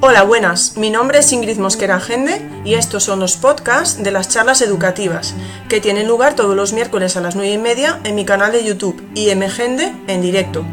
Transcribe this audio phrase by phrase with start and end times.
[0.00, 0.76] Hola, buenas.
[0.76, 5.34] Mi nombre es Ingrid Mosquera Gende y estos son los podcasts de las charlas educativas
[5.68, 8.62] que tienen lugar todos los miércoles a las 9 y media en mi canal de
[8.62, 10.64] YouTube IMGende en directo.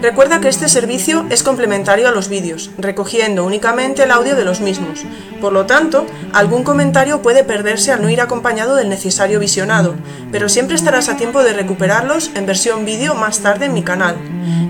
[0.00, 4.60] Recuerda que este servicio es complementario a los vídeos, recogiendo únicamente el audio de los
[4.60, 5.04] mismos.
[5.40, 9.94] Por lo tanto, algún comentario puede perderse al no ir acompañado del necesario visionado,
[10.30, 14.16] pero siempre estarás a tiempo de recuperarlos en versión vídeo más tarde en mi canal.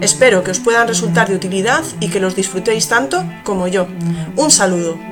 [0.01, 3.87] Espero que os puedan resultar de utilidad y que los disfrutéis tanto como yo.
[4.37, 5.12] Un saludo.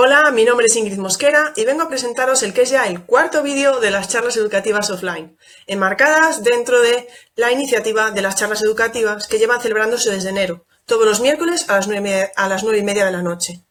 [0.00, 3.02] Hola, mi nombre es Ingrid Mosquera y vengo a presentaros el que es ya el
[3.02, 8.62] cuarto vídeo de las charlas educativas offline, enmarcadas dentro de la iniciativa de las charlas
[8.62, 12.78] educativas que llevan celebrándose desde enero, todos los miércoles a las nueve, a las nueve
[12.78, 13.64] y media de la noche.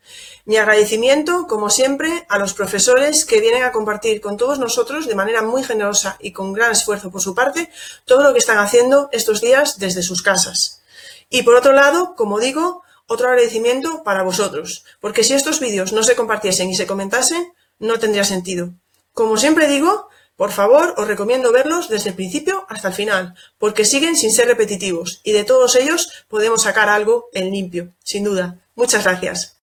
[0.44, 5.16] Mi agradecimiento, como siempre, a los profesores que vienen a compartir con todos nosotros de
[5.16, 7.70] manera muy generosa y con gran esfuerzo por su parte
[8.04, 10.82] todo lo que están haciendo estos días desde sus casas.
[11.30, 16.04] Y por otro lado, como digo, otro agradecimiento para vosotros, porque si estos vídeos no
[16.04, 18.74] se compartiesen y se comentasen, no tendría sentido.
[19.14, 23.86] Como siempre digo, por favor, os recomiendo verlos desde el principio hasta el final, porque
[23.86, 28.60] siguen sin ser repetitivos y de todos ellos podemos sacar algo en limpio, sin duda.
[28.76, 29.58] Muchas gracias.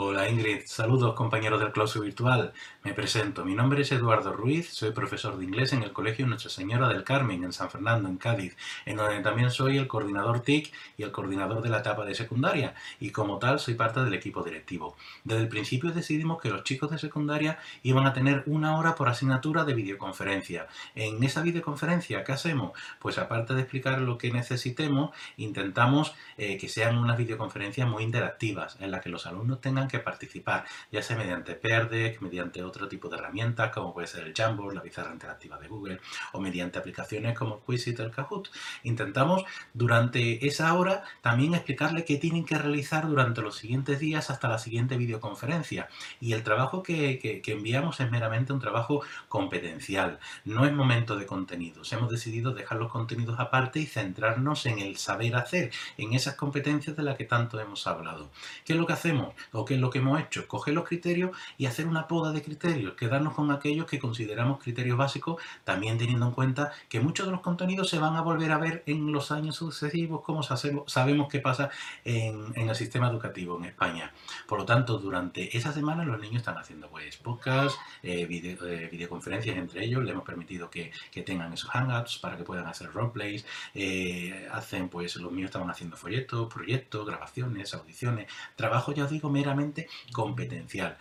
[0.00, 2.52] Hola Ingrid, saludos compañeros del claustro virtual.
[2.88, 6.48] Me presento, mi nombre es Eduardo Ruiz, soy profesor de inglés en el Colegio Nuestra
[6.48, 10.72] Señora del Carmen en San Fernando, en Cádiz, en donde también soy el coordinador TIC
[10.96, 14.42] y el coordinador de la etapa de secundaria y como tal soy parte del equipo
[14.42, 14.96] directivo.
[15.22, 19.10] Desde el principio decidimos que los chicos de secundaria iban a tener una hora por
[19.10, 20.66] asignatura de videoconferencia.
[20.94, 22.72] En esa videoconferencia, ¿qué hacemos?
[23.00, 28.78] Pues aparte de explicar lo que necesitemos, intentamos eh, que sean unas videoconferencias muy interactivas
[28.80, 33.08] en las que los alumnos tengan que participar, ya sea mediante Pear mediante otro tipo
[33.08, 36.00] de herramientas como puede ser el Jamboard, la pizarra interactiva de Google
[36.32, 38.48] o mediante aplicaciones como Quizit o el Kahoot.
[38.84, 44.48] Intentamos durante esa hora también explicarle qué tienen que realizar durante los siguientes días hasta
[44.48, 45.88] la siguiente videoconferencia
[46.20, 51.26] y el trabajo que, que enviamos es meramente un trabajo competencial, no es momento de
[51.26, 51.92] contenidos.
[51.92, 56.96] Hemos decidido dejar los contenidos aparte y centrarnos en el saber hacer, en esas competencias
[56.96, 58.30] de las que tanto hemos hablado.
[58.64, 60.46] ¿Qué es lo que hacemos o qué lo que hemos hecho?
[60.46, 64.96] Coger los criterios y hacer una poda de criterios, quedarnos con aquellos que consideramos criterios
[64.96, 68.58] básicos, también teniendo en cuenta que muchos de los contenidos se van a volver a
[68.58, 71.70] ver en los años sucesivos, como sabemos que pasa
[72.04, 74.12] en, el sistema educativo en España.
[74.46, 79.56] Por lo tanto, durante esa semana los niños están haciendo pues podcasts, eh, eh, videoconferencias
[79.56, 80.92] entre ellos, le hemos permitido que,
[81.24, 85.96] tengan esos hangouts para que puedan hacer roleplays, eh, hacen pues los míos estaban haciendo
[85.96, 90.96] folletos, proyectos, grabaciones, audiciones, trabajo ya os digo meramente competencial.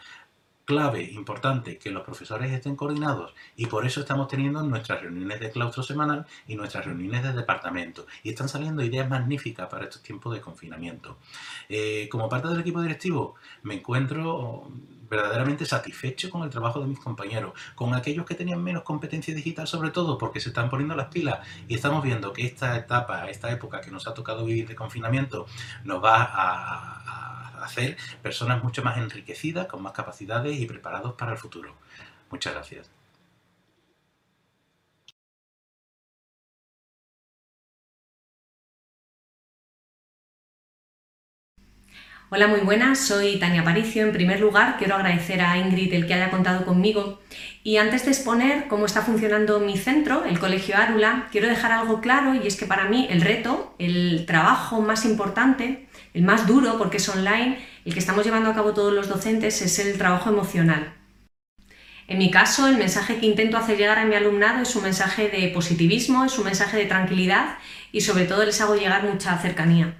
[0.67, 5.49] Clave, importante, que los profesores estén coordinados y por eso estamos teniendo nuestras reuniones de
[5.49, 8.05] claustro semanal y nuestras reuniones de departamento.
[8.21, 11.19] Y están saliendo ideas magníficas para estos tiempos de confinamiento.
[11.69, 14.69] Eh, como parte del equipo directivo, me encuentro
[15.09, 19.67] verdaderamente satisfecho con el trabajo de mis compañeros, con aquellos que tenían menos competencia digital
[19.67, 23.51] sobre todo porque se están poniendo las pilas y estamos viendo que esta etapa, esta
[23.51, 25.45] época que nos ha tocado vivir de confinamiento
[25.83, 31.37] nos va a hacer personas mucho más enriquecidas, con más capacidades y preparados para el
[31.37, 31.75] futuro.
[32.29, 32.96] Muchas gracias.
[42.29, 44.05] Hola, muy buenas, soy Tania Paricio.
[44.05, 47.21] En primer lugar, quiero agradecer a Ingrid el que haya contado conmigo.
[47.63, 52.01] Y antes de exponer cómo está funcionando mi centro, el Colegio Árula, quiero dejar algo
[52.01, 56.77] claro y es que para mí el reto, el trabajo más importante, el más duro
[56.77, 60.29] porque es online, el que estamos llevando a cabo todos los docentes es el trabajo
[60.29, 60.95] emocional.
[62.09, 65.29] En mi caso, el mensaje que intento hacer llegar a mi alumnado es un mensaje
[65.29, 67.57] de positivismo, es un mensaje de tranquilidad
[67.93, 69.95] y sobre todo les hago llegar mucha cercanía.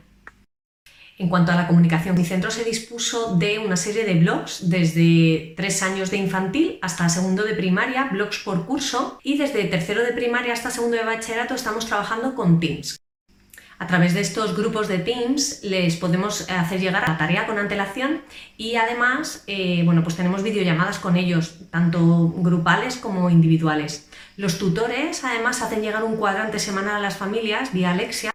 [1.19, 5.55] En cuanto a la comunicación, mi centro se dispuso de una serie de blogs desde
[5.57, 10.13] tres años de infantil hasta segundo de primaria, blogs por curso, y desde tercero de
[10.13, 12.99] primaria hasta segundo de bachillerato estamos trabajando con Teams.
[13.79, 18.21] A través de estos grupos de Teams les podemos hacer llegar la tarea con antelación
[18.55, 24.09] y además eh, bueno, pues tenemos videollamadas con ellos, tanto grupales como individuales.
[24.35, 28.31] Los tutores además hacen llegar un cuadrante semanal a las familias vía Alexia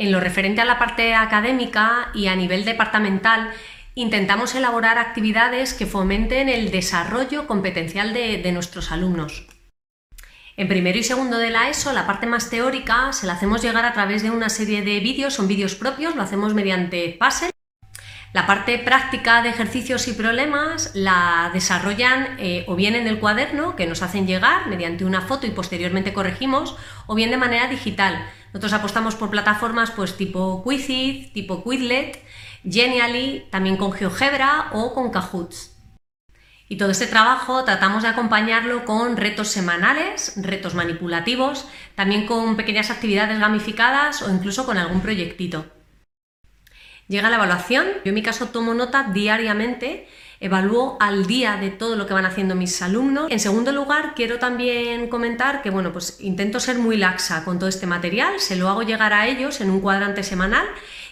[0.00, 3.50] en lo referente a la parte académica y a nivel departamental,
[3.94, 9.46] intentamos elaborar actividades que fomenten el desarrollo competencial de, nuestros alumnos.
[10.56, 13.84] En primero y segundo de la ESO, la parte más teórica se la hacemos llegar
[13.84, 17.50] a través de una serie de vídeos, son vídeos propios, lo hacemos mediante Puzzle.
[18.32, 23.74] La parte práctica de ejercicios y problemas la desarrollan eh, o bien en el cuaderno,
[23.74, 26.76] que nos hacen llegar mediante una foto y posteriormente corregimos,
[27.08, 28.24] o bien de manera digital.
[28.52, 32.24] Nosotros apostamos por plataformas pues, tipo Quizid, tipo Quizlet,
[32.62, 35.76] Genially, también con GeoGebra o con Kahoots.
[36.68, 41.66] Y todo este trabajo tratamos de acompañarlo con retos semanales, retos manipulativos,
[41.96, 45.79] también con pequeñas actividades gamificadas o incluso con algún proyectito.
[47.10, 50.06] Llega la evaluación, yo en mi caso tomo nota diariamente,
[50.38, 53.32] evalúo al día de todo lo que van haciendo mis alumnos.
[53.32, 57.68] En segundo lugar, quiero también comentar que bueno, pues intento ser muy laxa con todo
[57.68, 60.68] este material, se lo hago llegar a ellos en un cuadrante semanal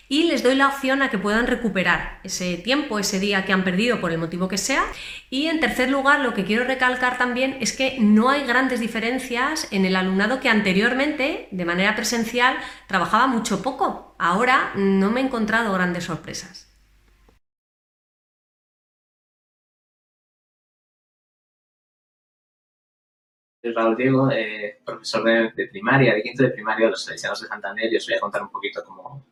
[0.08, 3.64] y les doy la opción a que puedan recuperar ese tiempo, ese día que han
[3.64, 4.84] perdido por el motivo que sea.
[5.30, 9.70] Y en tercer lugar, lo que quiero recalcar también es que no hay grandes diferencias
[9.70, 12.56] en el alumnado que anteriormente, de manera presencial,
[12.86, 14.16] trabajaba mucho poco.
[14.18, 16.68] Ahora no me he encontrado grandes sorpresas.
[23.74, 27.92] Raúl Diego, eh, profesor de, primaria, de quinto de primaria de los Salesianos de Santander
[27.92, 29.26] y os voy a contar un poquito cómo,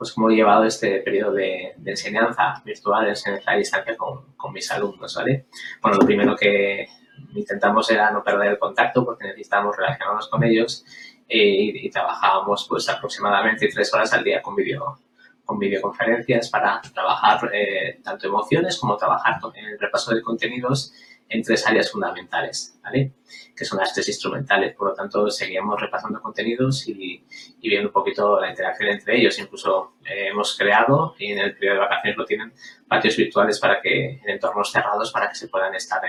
[0.00, 4.70] pues cómo he llevado este periodo de, enseñanza virtual, enseñanza a distancia con, con, mis
[4.72, 5.44] alumnos, ¿vale?
[5.82, 6.88] Bueno, lo primero que
[7.34, 10.86] intentamos era no perder el contacto porque necesitábamos relacionarnos con ellos
[11.28, 14.98] y, y, trabajábamos pues aproximadamente tres horas al día con video
[15.44, 20.94] con videoconferencias para trabajar eh, tanto emociones como trabajar en el repaso de contenidos
[21.30, 23.12] en tres áreas fundamentales, ¿vale?
[23.56, 24.74] Que son las tres instrumentales.
[24.74, 27.24] Por lo tanto, seguimos repasando contenidos y,
[27.62, 29.38] viendo un poquito la interacción entre ellos.
[29.38, 32.52] Incluso eh, hemos creado, y en el periodo de vacaciones lo tienen,
[32.88, 36.02] patios virtuales para que, en entornos cerrados, para que se puedan estar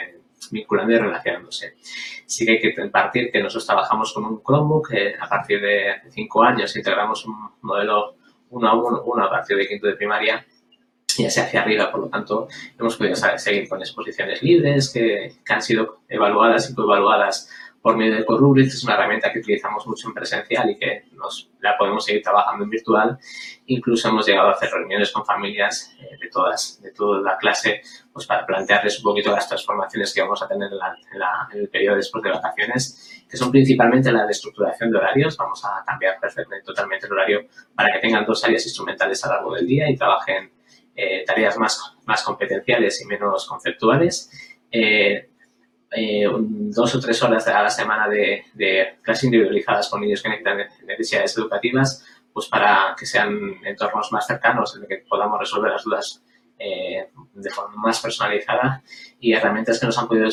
[0.50, 1.76] vinculando y relacionándose.
[2.26, 6.02] Sí que hay que partir que nosotros trabajamos con un Chromebook, que a partir de
[6.10, 8.16] cinco años integramos un modelo
[8.50, 10.46] uno a uno, uno a partir de quinto de primaria,
[11.18, 11.92] y así hacia arriba.
[11.92, 12.48] Por lo tanto,
[12.80, 17.50] hemos podido seguir con exposiciones libres que, han sido evaluadas y coevaluadas
[17.81, 21.50] por medio de Corrubric, es una herramienta que utilizamos mucho en presencial y que nos
[21.62, 23.18] la podemos seguir trabajando en virtual.
[23.66, 27.81] Incluso hemos llegado a hacer reuniones con familias eh, de todas, de toda la clase,
[28.13, 32.24] pues para plantearles un poquito las transformaciones que vamos a tener en, el periodo después
[32.24, 35.36] de vacaciones, que son principalmente la de estructuración de horarios.
[35.38, 39.34] Vamos a cambiar perfectamente, totalmente el horario para que tengan dos áreas instrumentales a lo
[39.34, 40.52] largo del día y trabajen
[41.03, 44.30] eh, tareas más, más competenciales y menos conceptuales.
[44.69, 45.30] Eh,
[45.94, 50.59] eh, dos o tres horas a la semana de, clases individualizadas con niños que necesitan
[50.86, 55.83] necesidades educativas, pues para que sean entornos más cercanos en los que podamos resolver las
[55.83, 56.24] dudas
[57.33, 58.83] de forma más personalizada
[59.19, 60.27] y herramientas que nos han podido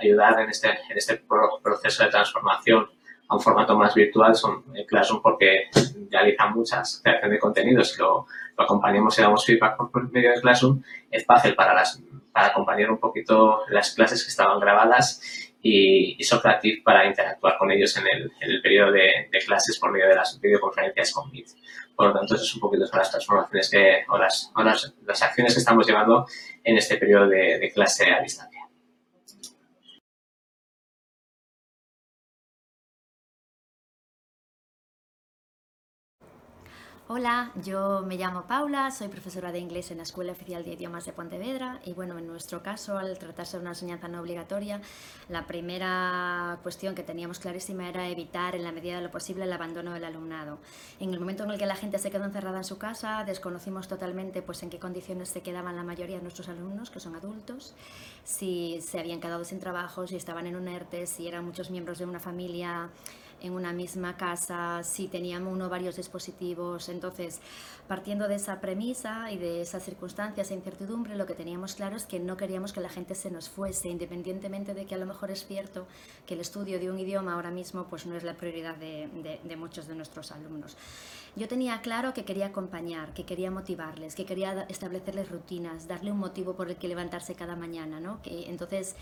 [0.00, 1.22] ayudar en este, en este
[1.62, 2.88] proceso de transformación
[3.28, 5.68] a un formato más virtual son Classroom porque
[6.10, 8.26] realizan muchas creación de contenidos y lo,
[8.56, 12.00] acompañamos y damos feedback por medio de Classroom, es fácil para, las,
[12.32, 17.96] para acompañar un poquito las clases que estaban grabadas y, y para interactuar con ellos
[17.96, 21.48] en el, en el periodo de, clases por medio de las videoconferencias con Meet.
[21.96, 24.94] Por lo tanto, eso es un poquito son las transformaciones que, o, las, o las,
[25.06, 26.26] las acciones que estamos llevando
[26.62, 28.63] en este periodo de clase a distancia.
[37.16, 41.06] Hola, yo me llamo Paula, soy profesora de inglés en la Escuela Oficial de Idiomas
[41.06, 44.80] de Pontevedra y bueno, en nuestro caso, al tratarse de una enseñanza no obligatoria,
[45.28, 49.52] la primera cuestión que teníamos clarísima era evitar en la medida de lo posible el
[49.52, 50.58] abandono del alumnado.
[50.98, 53.86] En el momento en el que la gente se quedó encerrada en su casa, desconocimos
[53.86, 57.76] totalmente pues en qué condiciones se quedaban la mayoría de nuestros alumnos, que son adultos,
[58.24, 62.00] si se habían quedado sin trabajo, si estaban en un ERTE, si eran muchos miembros
[62.00, 62.90] de una familia
[63.44, 66.88] en una misma casa, si teníamos uno o varios dispositivos.
[66.88, 67.40] Entonces,
[67.86, 72.06] partiendo de esa premisa y de esas circunstancias e incertidumbre, lo que teníamos claro es
[72.06, 75.30] que no queríamos que la gente se nos fuese, independientemente de que a lo mejor
[75.30, 75.86] es cierto
[76.26, 79.86] que el estudio de un idioma ahora mismo pues no es la prioridad de, muchos
[79.86, 80.76] de nuestros alumnos.
[81.36, 86.18] Yo tenía claro que quería acompañar, que quería motivarles, que quería establecerles rutinas, darle un
[86.18, 88.22] motivo por el que levantarse cada mañana, ¿no?
[88.22, 88.94] Que entonces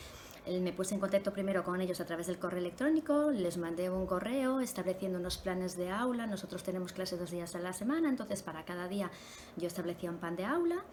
[0.47, 4.07] me puse en contacto primero con ellos a través del correo electrónico, les mandé un
[4.07, 6.27] correo estableciendo unos planes de aula.
[6.27, 9.11] Nosotros tenemos clases dos días a la semana, entonces para cada día
[9.57, 10.85] yo establecía un plan de aula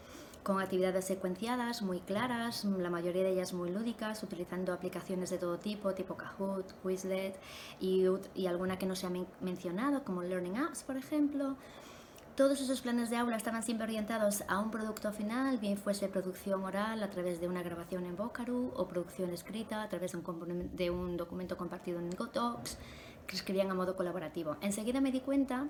[0.44, 5.58] con actividades secuenciadas muy claras, la mayoría de ellas muy lúdicas, utilizando aplicaciones de todo
[5.60, 7.38] tipo, tipo Kahoot, Quizlet
[7.80, 11.58] y alguna que no se ha mencionado, como Learning Apps, por ejemplo.
[12.40, 16.64] Todos esos planes de aula estaban siempre orientados a un producto final, bien fuese producción
[16.64, 20.70] oral a través de una grabación en Vocaru o producción escrita a través de un,
[20.74, 22.78] de un documento compartido en GoTalks,
[23.28, 24.56] que escribían a modo colaborativo.
[24.62, 25.68] Enseguida me di cuenta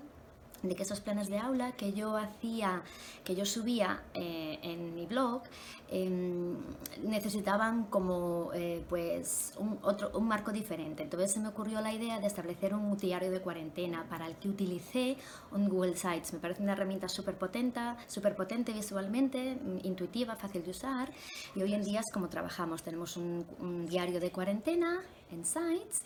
[0.62, 2.82] de que esos planes de aula que yo hacía,
[3.24, 5.42] que yo subía eh, en mi blog,
[5.90, 6.56] em,
[7.02, 11.02] necesitaban como eh, pues un, otro, un marco diferente.
[11.02, 14.48] Entonces se me ocurrió la idea de establecer un diario de cuarentena para el que
[14.48, 15.16] utilicé
[15.52, 16.32] un Google Sites.
[16.32, 21.10] Me parece una herramienta súper potente, visualmente, mm, intuitiva, fácil de usar
[21.54, 22.82] y hoy en día es como trabajamos.
[22.82, 25.02] Tenemos un diario de cuarentena
[25.32, 26.02] en Sites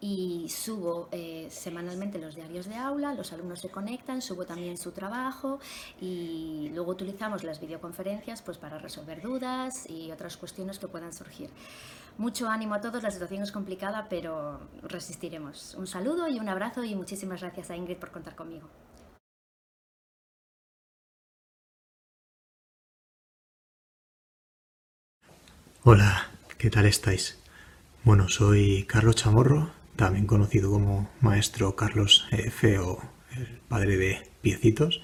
[0.00, 4.92] y subo eh, semanalmente los diarios de aula, los alumnos se conectan, subo también su
[4.92, 5.58] trabajo
[6.00, 11.50] y luego utilizamos las videoconferencias pues, para resolver dudas y otras cuestiones que puedan surgir.
[12.16, 15.74] Mucho ánimo a todos, la situación es complicada, pero resistiremos.
[15.74, 18.68] Un saludo y un abrazo y muchísimas gracias a Ingrid por contar conmigo.
[25.84, 26.26] Hola,
[26.58, 27.38] ¿qué tal estáis?
[28.04, 33.02] Bueno, soy Carlos Chamorro, también conocido como Maestro Carlos eh, Feo,
[33.36, 35.02] el padre de piecitos.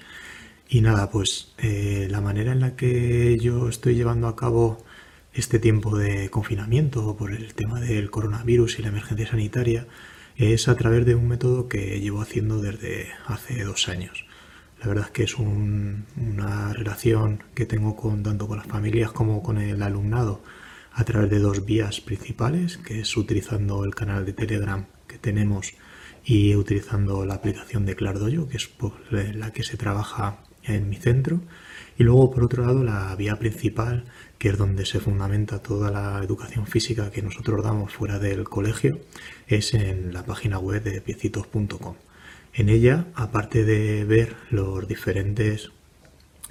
[0.69, 4.77] Y nada, pues eh, la manera en la que yo estoy llevando a cabo
[5.33, 9.85] este tiempo de confinamiento por el tema del coronavirus y la emergencia sanitaria
[10.37, 14.25] es a través de un método que llevo haciendo desde hace dos años.
[14.79, 19.43] La verdad es que es una relación que tengo con, tanto con las familias como
[19.43, 20.41] con el alumnado
[20.95, 25.73] a través de dos vías principales, que es utilizando el canal de Telegram que tenemos
[26.23, 30.95] y utilizando la aplicación de Clardoyo, que es pues, la que se trabaja en mi
[30.95, 31.41] centro.
[31.97, 34.05] Y luego, por otro lado, la vía principal,
[34.37, 38.99] que es donde se fundamenta toda la educación física que nosotros damos fuera del colegio,
[39.47, 41.95] es en la página web de piecitos.com.
[42.53, 45.71] En ella, aparte de ver los diferentes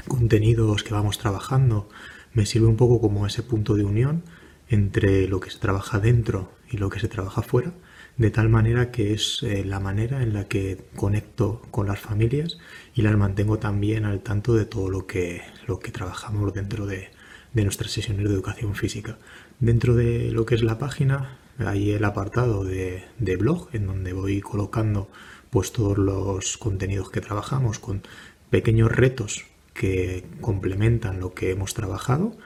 [0.07, 1.89] contenidos que vamos trabajando,
[2.35, 4.23] me sirve un poco como ese punto de unión
[4.69, 7.73] entre lo que se trabaja dentro y lo que se trabaja fuera,
[8.17, 12.59] de tal manera que es eh, la manera en la que conecto con las familias
[12.95, 17.11] y las mantengo también al tanto de todo lo que, lo que trabajamos dentro de,
[17.55, 19.19] nuestras sesiones de educación física.
[19.61, 24.13] Dentro de lo que es la página hay el apartado de, de blog en donde
[24.13, 25.09] voy colocando
[25.51, 28.03] pues todos los contenidos que trabajamos con
[28.51, 32.37] pequeños retos que complementan lo que hemos trabajado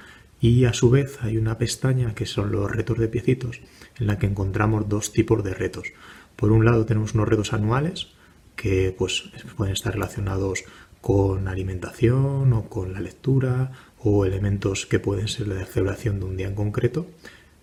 [0.41, 3.61] y a su vez hay una pestaña que son los retos de piecitos
[3.99, 5.89] en la que encontramos dos tipos de retos.
[6.37, 8.09] Por un lado tenemos unos retos anuales
[8.55, 10.65] que pues pueden estar relacionados
[11.01, 16.37] con alimentación o con la lectura o elementos que pueden ser de celebración de un
[16.37, 17.07] día en concreto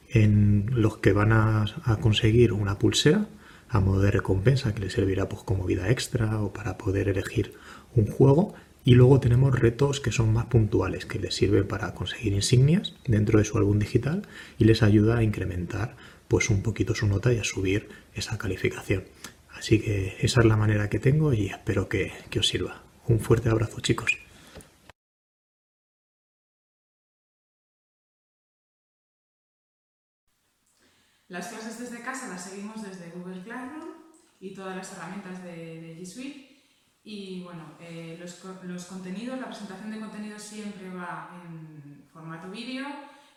[0.10, 1.66] en los que van a,
[2.02, 3.28] conseguir una pulsera
[3.68, 7.54] a modo de recompensa que les servirá pues como vida extra o para poder elegir
[7.94, 8.54] un juego
[8.86, 13.40] y luego tenemos retos que son más puntuales, que les sirven para conseguir insignias dentro
[13.40, 14.28] de su álbum digital
[14.60, 19.04] y les ayuda a incrementar pues un poquito su nota y a subir esa calificación.
[19.50, 22.84] Así que esa es la manera que tengo y espero que, que os sirva.
[23.08, 24.12] Un fuerte abrazo chicos.
[31.28, 33.90] Las clases desde casa las seguimos desde Google Classroom
[34.40, 36.55] y todas las herramientas de, de G Suite
[37.08, 42.88] y bueno, eh, los, los, contenidos, la presentación de contenidos siempre va en formato vídeo,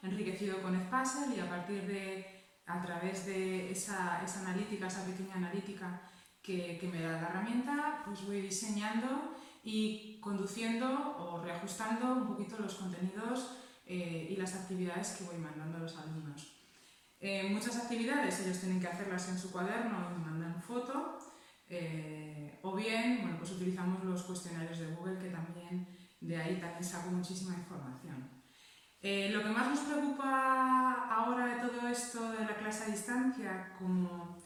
[0.03, 5.35] enriquecido con Edpuzzle y a partir de, a través de esa, esa analítica, esa pequeña
[5.35, 6.01] analítica
[6.43, 12.75] que, me da la herramienta, pues voy diseñando y conduciendo o reajustando un poquito los
[12.77, 16.55] contenidos eh, y las actividades que voy mandando a los alumnos.
[17.21, 21.19] Eh, muchas actividades ellos tienen que hacerlas en su cuaderno y mandan foto
[21.71, 25.87] eh, o bien, bueno, pues utilizamos los cuestionarios de Google, que también
[26.21, 28.31] de ahí también saco muchísima información.
[29.01, 33.75] Eh, lo que más nos preocupa ahora de todo esto de la clase a distancia,
[33.79, 34.39] como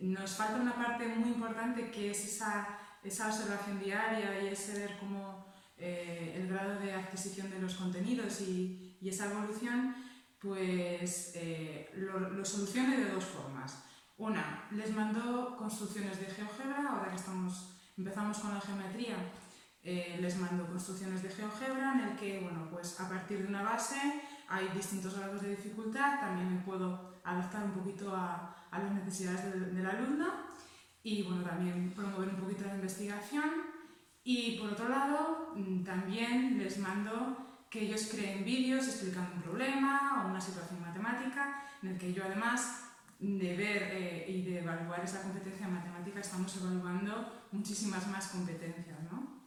[0.00, 4.96] nos falta una parte muy importante que es esa, esa observación diaria y ese ver
[4.98, 9.94] cómo eh, el grado de adquisición de los contenidos y, esa evolución,
[10.40, 11.34] pues
[11.94, 13.87] lo, lo solucione de dos formas.
[14.18, 19.14] Una, les mando construcciones de GeoGebra, ahora que estamos, empezamos con la geometría,
[19.80, 23.62] eh, les mando construcciones de GeoGebra en el que, bueno, pues a partir de una
[23.62, 23.96] base
[24.48, 29.86] hay distintos grados de dificultad, también me puedo adaptar un poquito a, las necesidades del,
[29.86, 30.26] alumno
[31.04, 33.50] y, bueno, también promover un poquito la investigación.
[34.24, 40.24] Y por otro lado, mm, también les mando que ellos creen vídeos explicando un problema
[40.24, 42.87] o una situación matemática en el que yo además
[43.18, 49.42] de ver eh, y de evaluar esa competencia matemática estamos evaluando muchísimas más competencias, ¿no?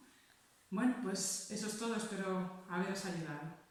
[0.70, 3.62] Bueno, pues eso es todo, espero haberos ayudado.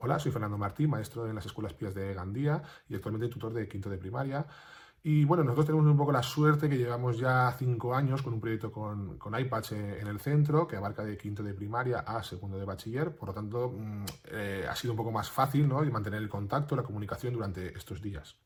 [0.00, 3.68] Hola, soy Fernando Martín, maestro en las Escuelas Pías de Gandía y actualmente tutor de
[3.68, 4.46] quinto de primaria.
[5.02, 8.40] Y bueno, nosotros tenemos un poco la suerte que llevamos ya cinco años con un
[8.40, 12.58] proyecto con, con iPads en el centro que abarca de quinto de primaria a segundo
[12.58, 13.14] de bachiller.
[13.14, 15.82] Por lo tanto, mm, eh, ha sido un poco más fácil ¿no?
[15.84, 18.36] mantener el contacto, la comunicación durante estos días.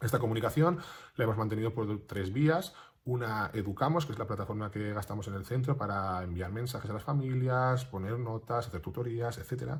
[0.00, 0.78] Esta comunicación
[1.16, 2.74] la hemos mantenido por tres vías.
[3.04, 6.94] Una Educamos, que es la plataforma que gastamos en el centro para enviar mensajes a
[6.94, 9.74] las familias, poner notas, hacer tutorías, etc.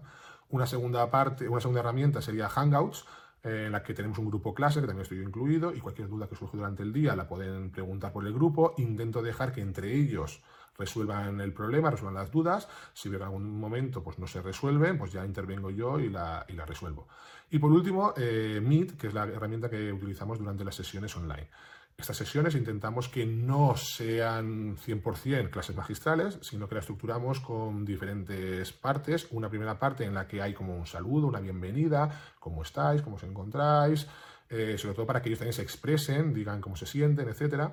[0.49, 3.07] Una segunda parte, una segunda herramienta sería Hangouts,
[3.43, 6.37] en la que tenemos un grupo clase, que también estoy incluido, y cualquier duda que
[6.37, 8.75] surja durante el día la pueden preguntar por el grupo.
[8.79, 10.41] Intento dejar que entre ellos
[10.79, 12.69] resuelvan el problema, resuelvan las dudas.
[12.93, 16.53] Si en algún momento pues, no se resuelven, pues ya intervengo yo y la, y
[16.53, 17.09] la resuelvo.
[17.51, 21.49] Y por último, eh, Meet, que es la herramienta que utilizamos durante las sesiones online.
[21.97, 28.73] Estas sesiones intentamos que no sean 100% clases magistrales, sino que las estructuramos con diferentes
[28.73, 29.29] partes.
[29.31, 33.17] Una primera parte en la que hay como un saludo, una bienvenida, cómo estáis, cómo
[33.17, 34.09] os encontráis,
[34.51, 37.71] eh, sobre todo para que ellos también se expresen, digan cómo se sienten, etc.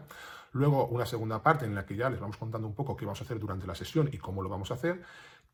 [0.53, 3.21] Luego una segunda parte en la que ya les vamos contando un poco qué vamos
[3.21, 5.01] a hacer durante la sesión y cómo lo vamos a hacer.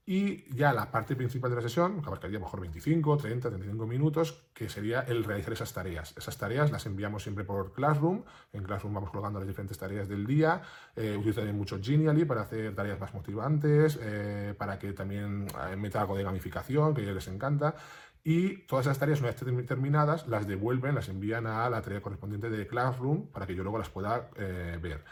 [0.07, 4.43] Y ya la parte principal de la sesión, que abarcaría mejor 25, 30, 35 minutos,
[4.53, 6.13] que sería el realizar esas tareas.
[6.15, 8.21] Esas tareas las enviamos siempre por Classroom.
[8.53, 10.61] En Classroom vamos colgando las diferentes tareas del día.
[10.95, 11.19] Eh,
[11.53, 16.23] mucho Genially para hacer tareas más motivantes, eh, para que también eh, meta algo de
[16.23, 17.75] gamificación, que a ellos les encanta.
[18.27, 22.49] Y todas esas tareas, una vez terminadas, las devuelven, las envían a la tarea correspondiente
[22.49, 25.03] de Classroom para que yo luego las pueda eh, ver.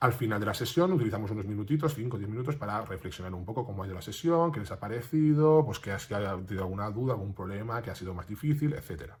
[0.00, 3.44] Al final de la sesión utilizamos unos minutitos, 5 o 10 minutos, para reflexionar un
[3.44, 6.88] poco cómo ha ido la sesión, qué les ha parecido, pues que ha tenido alguna
[6.90, 9.12] duda, algún problema, que ha sido más difícil, etc.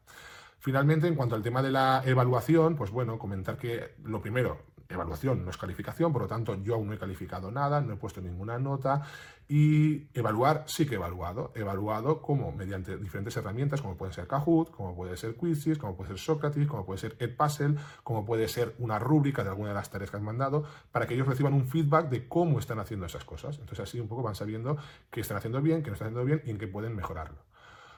[0.60, 4.58] Finalmente, en cuanto al tema de la evaluación, pues bueno, comentar que lo primero,
[4.88, 7.96] evaluación no es calificación, por lo tanto yo aún no he calificado nada, no he
[7.96, 9.02] puesto ninguna nota
[9.48, 14.70] y evaluar sí que he evaluado, evaluado como mediante diferentes herramientas como puede ser Kahoot,
[14.70, 18.74] como puede ser Quizzes, como puede ser Socrates, como puede ser Edpuzzle, como puede ser
[18.78, 21.66] una rúbrica de alguna de las tareas que han mandado para que ellos reciban un
[21.66, 23.58] feedback de cómo están haciendo esas cosas.
[23.58, 24.78] Entonces así un poco van sabiendo
[25.10, 27.38] qué están haciendo bien, qué no están haciendo bien y en qué pueden mejorarlo.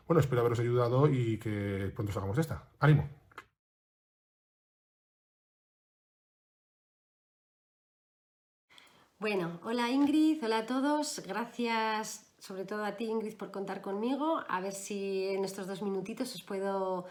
[0.09, 2.65] Bueno, espero haberos ayudado y que pronto hagamos esta.
[2.81, 3.20] ¡Ánimo!
[9.21, 11.21] Bueno, hola Ingrid, hola a todos.
[11.27, 14.43] Gracias sobre todo a ti Ingrid por contar conmigo.
[14.49, 17.05] A ver si en estos dos minutitos os puedo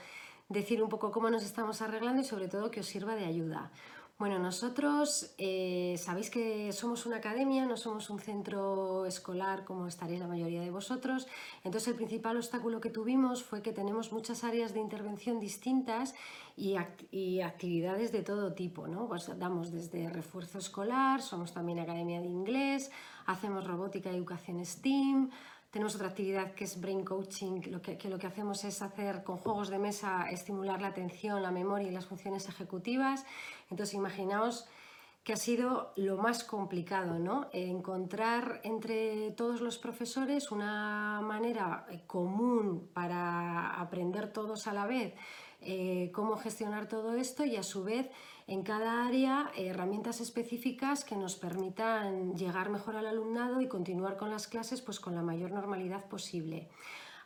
[0.48, 3.72] decir un poco cómo nos estamos arreglando y sobre todo que os sirva de ayuda.
[4.20, 10.20] Bueno, nosotros eh, sabéis que somos una academia, no somos un centro escolar como estaréis
[10.20, 11.26] la mayoría de vosotros.
[11.64, 16.16] Entonces el principal obstáculo que tuvimos fue que tenemos muchas áreas de intervención distintas
[16.58, 18.90] y, actividades de todo tipo.
[18.90, 19.08] ¿no?
[19.08, 22.92] Pues damos desde refuerzo escolar, somos también academia de inglés,
[23.26, 25.30] hacemos robótica y educación STEAM,
[25.72, 29.38] tenemos otra actividad que es brain coaching, lo que, lo que hacemos es hacer con
[29.38, 33.26] juegos de mesa, estimular la atención, la memoria y las funciones ejecutivas.
[33.70, 34.68] Entonces, imaginaos
[35.24, 37.50] que ha sido lo más complicado, ¿no?
[37.54, 45.14] Encontrar entre todos los profesores una manera común para aprender todos a la vez
[45.62, 48.10] eh, cómo gestionar todo esto y a su vez
[48.48, 54.30] en cada área herramientas específicas que nos permitan llegar mejor al alumnado y continuar con
[54.30, 56.70] las clases pues, con la mayor normalidad posible.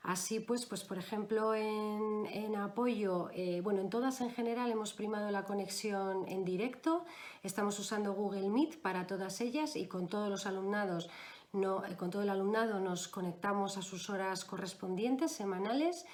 [0.03, 5.31] Así pues, pues por ejemplo, en, apoyo, eh, bueno, en todas en general hemos primado
[5.31, 7.05] la conexión en directo,
[7.41, 11.09] estamos usando Google Meet para todas ellas y con todos los alumnados,
[11.53, 16.05] no, eh, con todo el alumnado nos conectamos a sus horas correspondientes, semanales,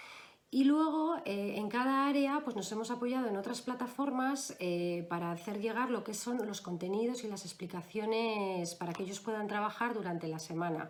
[0.51, 5.31] y luego eh, en cada área pues nos hemos apoyado en otras plataformas eh, para
[5.31, 9.93] hacer llegar lo que son los contenidos y las explicaciones para que ellos puedan trabajar
[9.93, 10.89] durante la semana.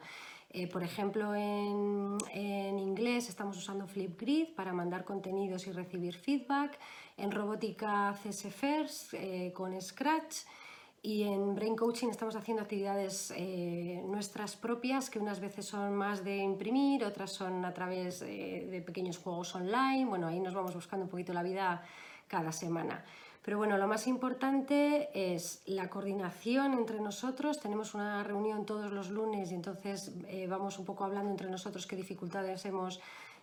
[0.51, 6.79] Eh, por ejemplo, en, en, inglés estamos usando Flipgrid para mandar contenidos y recibir feedback.
[7.17, 9.15] En robótica CSFers
[9.53, 10.37] con Scratch.
[11.01, 16.25] Y en Brain Coaching estamos haciendo actividades eh, nuestras propias, que unas veces son más
[16.25, 20.05] de imprimir, otras son a través eh, de pequeños juegos online.
[20.05, 21.81] Bueno, ahí nos vamos buscando un poquito la vida
[22.27, 23.03] cada semana.
[23.41, 27.59] Pero bueno, lo más importante es la coordinación entre nosotros.
[27.61, 31.87] Tenemos una reunión todos los lunes y entonces eh, vamos un poco hablando entre nosotros
[31.87, 32.99] qué dificultades hemos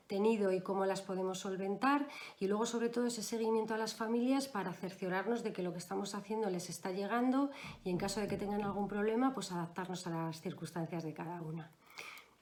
[0.07, 2.07] tenido y cómo las podemos solventar
[2.39, 5.79] y luego sobre todo ese seguimiento a las familias para cerciorarnos de que lo que
[5.79, 7.51] estamos haciendo les está llegando
[7.85, 11.43] y en caso de que tengan algún problema pues adaptarnos a las circunstancias de cada
[11.43, 11.71] una.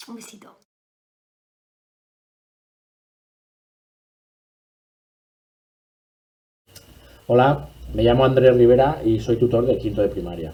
[0.08, 0.58] Un besito.
[7.26, 10.52] Hola, me llamo Andrés Rivera y soy tutor de quinto de primaria.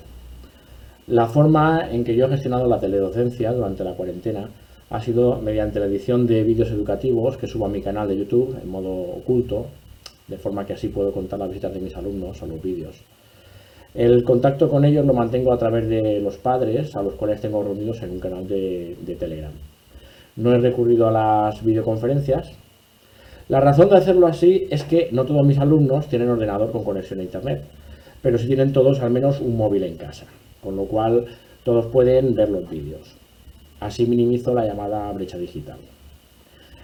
[1.08, 4.48] La forma en que yo he gestionado la teledocencia durante la cuarentena
[4.90, 8.56] ha sido mediante la edición de vídeos educativos que subo a mi canal de YouTube
[8.60, 9.66] en modo oculto,
[10.26, 12.96] de forma que así puedo contar las visitas de mis alumnos a los vídeos.
[13.94, 17.62] El contacto con ellos lo mantengo a través de los padres, a los cuales tengo
[17.62, 19.52] reunidos en un canal de, de Telegram.
[20.36, 22.50] No he recurrido a las videoconferencias.
[23.48, 27.20] La razón de hacerlo así es que no todos mis alumnos tienen ordenador con conexión
[27.20, 27.62] a Internet,
[28.22, 30.26] pero sí tienen todos al menos un móvil en casa,
[30.62, 31.26] con lo cual
[31.64, 33.19] todos pueden ver los vídeos.
[33.80, 35.78] Así minimizo la llamada brecha digital.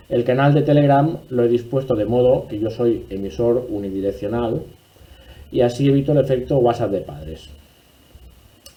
[0.08, 4.62] El canal de Telegram lo he dispuesto de modo que yo soy emisor unidireccional
[5.50, 7.50] y así evito el efecto WhatsApp de padres.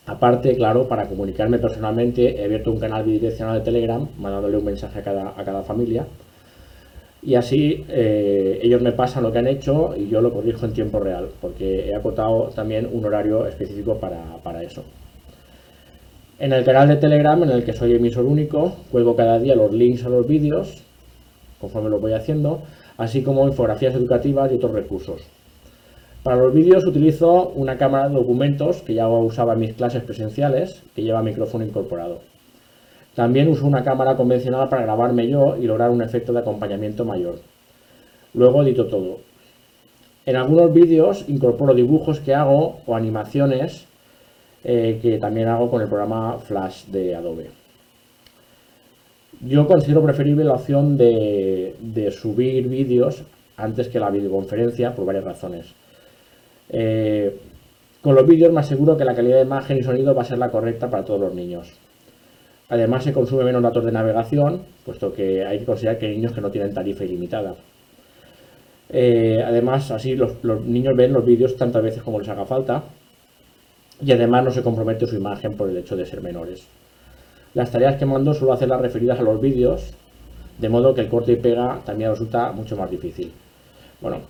[0.08, 5.00] Aparte, claro, para comunicarme personalmente he abierto un canal bidireccional de Telegram mandándole un mensaje
[5.00, 6.08] a cada, a cada familia
[7.22, 10.74] y así eh, ellos me pasan lo que han hecho y yo lo corrijo en
[10.74, 14.84] tiempo real porque he acotado también un horario específico para, para eso.
[16.40, 19.74] En el canal de Telegram, en el que soy emisor único, cuelgo cada día los
[19.74, 20.86] links a los vídeos,
[21.60, 22.62] conforme lo voy haciendo,
[22.98, 25.22] así como infografías educativas y otros recursos.
[26.24, 30.82] Para los vídeos utilizo una cámara de documentos que ya usaba en mis clases presenciales,
[30.96, 32.22] que lleva micrófono incorporado.
[33.16, 37.40] También uso una cámara convencional para grabarme yo y lograr un efecto de acompañamiento mayor.
[38.34, 39.18] Luego edito todo.
[40.26, 43.90] En algunos vídeos incorporo dibujos que hago o animaciones
[44.64, 47.50] eh, que también hago con el programa Flash de Adobe.
[49.42, 51.76] Yo considero preferible la opción de,
[52.12, 53.24] subir vídeos
[53.56, 55.68] antes que la videoconferencia por varias razones.
[56.70, 57.38] Eh,
[58.02, 60.40] con los vídeos me aseguro que la calidad de imagen y sonido va a ser
[60.40, 61.72] la correcta para todos los niños.
[62.68, 66.34] Además se consume menos datos de navegación, puesto que hay que considerar que hay niños
[66.34, 67.56] que no tienen tarifa ilimitada.
[68.90, 72.84] Eh, además, así los, los niños ven los vídeos tantas veces como les haga falta
[74.02, 76.68] y además no se compromete su imagen por el hecho de ser menores.
[77.54, 79.94] Las tareas que mando suelo hacer las referidas a los vídeos,
[80.58, 83.32] de modo que el corte y pega también resulta mucho más difícil.
[84.02, 84.22] Bueno,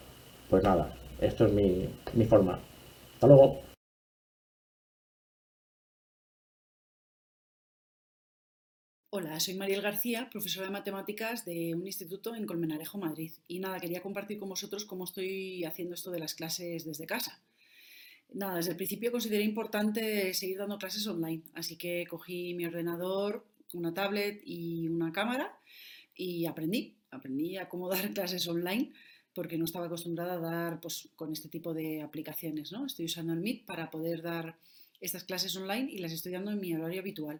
[0.49, 2.59] pues nada, esto es mi, mi forma.
[3.15, 3.61] Hasta luego.
[9.11, 13.31] Hola, soy Mariel García, profesora de matemáticas de un instituto en Colmenarejo, Madrid.
[13.47, 17.41] Y nada, quería compartir con vosotros cómo estoy haciendo esto de las clases desde casa.
[18.33, 23.45] Nada, desde el principio consideré importante seguir dando clases online, así que cogí mi ordenador,
[23.73, 25.57] una tablet y una cámara
[26.15, 28.91] y aprendí, aprendí a cómo dar clases online
[29.33, 32.71] porque no estaba acostumbrada a dar pues, con este tipo de aplicaciones.
[32.71, 32.85] ¿no?
[32.85, 34.57] Estoy usando el Meet para poder dar
[35.01, 37.39] estas clases online y las estoy dando en mi horario habitual.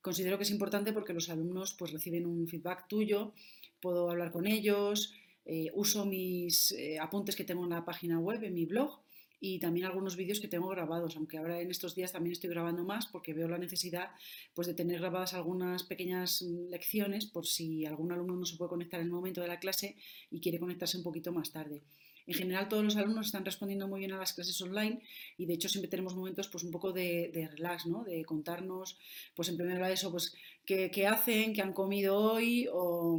[0.00, 3.32] Considero que es importante porque los alumnos pues, reciben un feedback tuyo,
[3.80, 5.14] puedo hablar con ellos,
[5.44, 9.00] eh, uso mis eh, apuntes que tengo en la página web, en mi blog,
[9.40, 12.84] y también algunos vídeos que tengo grabados, aunque ahora en estos días también estoy grabando
[12.84, 14.10] más porque veo la necesidad
[14.54, 18.70] pues, de tener grabadas algunas pequeñas mm, lecciones por si algún alumno no se puede
[18.70, 19.96] conectar en el momento de la clase
[20.30, 21.82] y quiere conectarse un poquito más tarde.
[22.26, 25.00] En general todos los alumnos están respondiendo muy bien a las clases online
[25.38, 28.04] y de hecho siempre tenemos momentos pues un poco de, de relax, ¿no?
[28.04, 28.98] De contarnos,
[29.34, 30.34] pues en primer lugar eso, pues
[30.66, 33.18] qué, qué hacen, qué han comido hoy o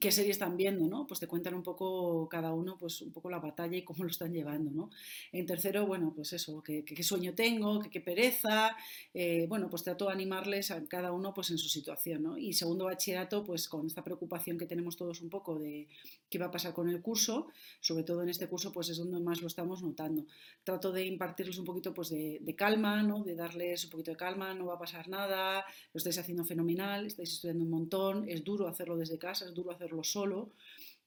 [0.00, 1.06] qué serie están viendo, ¿no?
[1.06, 4.10] Pues te cuentan un poco cada uno, pues un poco la batalla y cómo lo
[4.10, 4.90] están llevando, ¿no?
[5.32, 8.76] En tercero, bueno, pues eso, qué, sueño tengo, qué, pereza,
[9.12, 12.38] eh, bueno, pues trato de animarles a cada uno pues en su situación, ¿no?
[12.38, 15.88] Y segundo bachillerato, pues con esta preocupación que tenemos todos un poco de
[16.28, 17.48] qué va a pasar con el curso,
[17.80, 20.26] sobre todo en este curso, pues es donde más lo estamos notando.
[20.64, 23.22] Trato de impartirles un poquito pues de, calma, ¿no?
[23.22, 27.06] De darles un poquito de calma, no va a pasar nada, lo estáis haciendo fenomenal,
[27.06, 30.52] estáis estudiando un montón, es duro hacerlo desde casa, es duro hacerlo solo,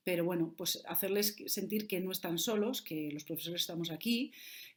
[0.03, 4.31] pero bueno, pues hacerles sentir que no están solos, que los profesores estamos aquí,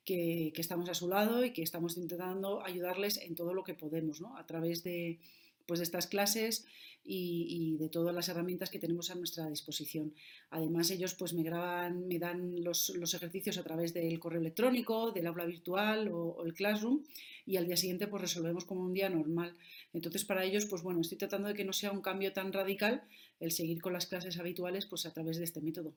[0.04, 4.20] que, estamos a su lado y que estamos intentando ayudarles en todo lo que podemos,
[4.20, 4.36] ¿no?
[4.36, 5.20] A través de,
[5.66, 6.66] pues de estas clases
[7.04, 10.14] y, de todas las herramientas que tenemos a nuestra disposición.
[10.50, 15.26] Además, ellos pues me graban, me dan los, ejercicios a través del correo electrónico, del
[15.26, 17.02] aula virtual o, el classroom
[17.46, 19.56] y al día siguiente pues resolvemos como un día normal.
[19.92, 23.02] Entonces, para ellos, pues bueno, estoy tratando de que no sea un cambio tan radical
[23.40, 25.94] el seguir con las clases habituales pues a través de este método.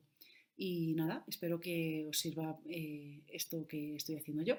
[0.55, 4.55] Y nada, espero que os sirva eh, esto que estoy haciendo yo.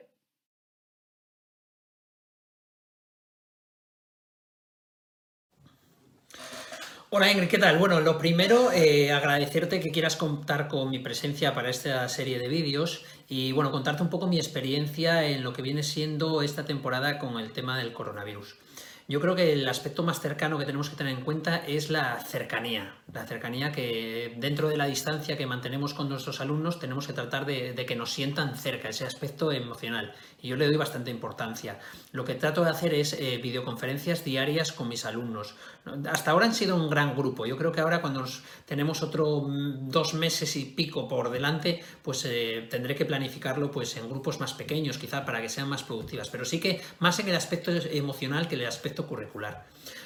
[7.16, 7.78] Hola Ingrid, ¿qué tal?
[7.78, 12.48] Bueno, lo primero, eh, agradecerte que quieras contar con mi presencia para esta serie de
[12.48, 17.20] vídeos y bueno, contarte un poco mi experiencia en lo que viene siendo esta temporada
[17.20, 18.56] con el tema del coronavirus.
[19.06, 22.18] Yo creo que el aspecto más cercano que tenemos que tener en cuenta es la
[22.20, 22.96] cercanía.
[23.12, 27.44] La cercanía que dentro de la distancia que mantenemos con nuestros alumnos tenemos que tratar
[27.44, 30.14] de, que nos sientan cerca, ese aspecto emocional.
[30.44, 31.78] Y yo le doy bastante importancia.
[32.12, 35.54] Lo que trato de hacer es eh, videoconferencias diarias con mis alumnos.
[36.06, 37.46] Hasta ahora han sido un gran grupo.
[37.46, 38.26] Yo creo que ahora cuando
[38.66, 43.96] tenemos otro mm, dos meses y pico por delante, pues eh, tendré que planificarlo pues
[43.96, 46.28] en grupos más pequeños, quizá para que sean más productivas.
[46.28, 49.64] Pero sí que más en el aspecto emocional que en el aspecto curricular.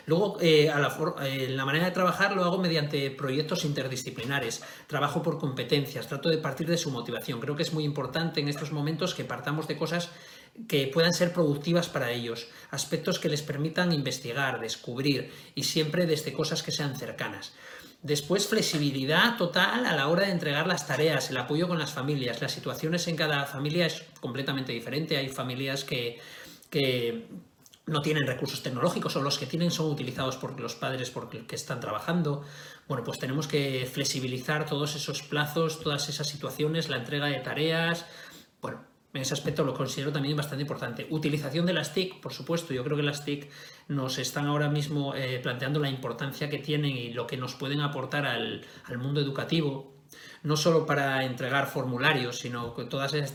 [0.08, 5.22] Luego, eh, a la, eh, la, manera de trabajar lo hago mediante proyectos interdisciplinares, trabajo
[5.22, 7.40] por competencias, trato de partir de su motivación.
[7.40, 10.08] Creo que es muy importante en estos momentos que partamos de cosas
[10.66, 16.32] que puedan ser productivas para ellos, aspectos que les permitan investigar, descubrir y siempre desde
[16.32, 17.52] cosas que sean cercanas.
[18.00, 22.40] Después, flexibilidad total a la hora de entregar las tareas, el apoyo con las familias.
[22.40, 25.18] Las situaciones en cada familia es completamente diferente.
[25.18, 26.18] Hay familias que,
[26.70, 27.26] que
[27.88, 31.80] no tienen recursos tecnológicos o los que tienen son utilizados por los padres porque están
[31.80, 32.44] trabajando.
[32.86, 38.06] Bueno, pues tenemos que flexibilizar todos esos plazos, todas esas situaciones, la entrega de tareas.
[38.60, 41.06] Bueno, en ese aspecto lo considero también bastante importante.
[41.10, 43.50] Utilización de las TIC, por supuesto, yo creo que las TIC
[43.88, 47.80] nos están ahora mismo eh, planteando la importancia que tienen y lo que nos pueden
[47.80, 49.97] aportar al, al mundo educativo,
[50.48, 53.34] no solo para entregar formularios, sino todas esas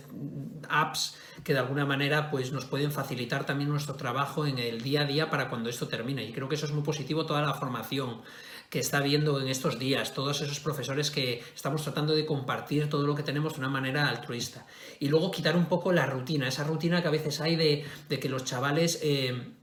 [0.67, 5.01] apps que de alguna manera pues, nos pueden facilitar también nuestro trabajo en el día
[5.01, 6.25] a día para cuando esto termine.
[6.25, 8.23] Y creo que eso es muy positivo, toda la formación
[8.71, 13.05] que está viendo en estos días, todos esos profesores que estamos tratando de compartir todo
[13.05, 14.65] lo que tenemos de una manera altruista.
[14.99, 18.27] Y luego quitar un poco la rutina, esa rutina que a veces hay de, que
[18.27, 18.99] los chavales...
[19.03, 19.53] Eh,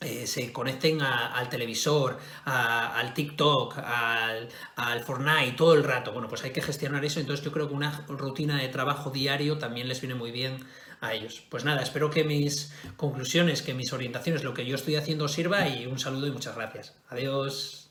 [0.00, 6.12] eh, se conecten al televisor, al TikTok, al, al, Fortnite todo el rato.
[6.12, 7.20] Bueno, pues hay que gestionar eso.
[7.20, 10.64] Entonces yo creo que una rutina de trabajo diario también les viene muy bien
[11.00, 11.42] a ellos.
[11.48, 15.68] Pues nada, espero que mis conclusiones, que mis orientaciones, lo que yo estoy haciendo sirva
[15.68, 16.94] y un saludo y muchas gracias.
[17.08, 17.88] Adiós.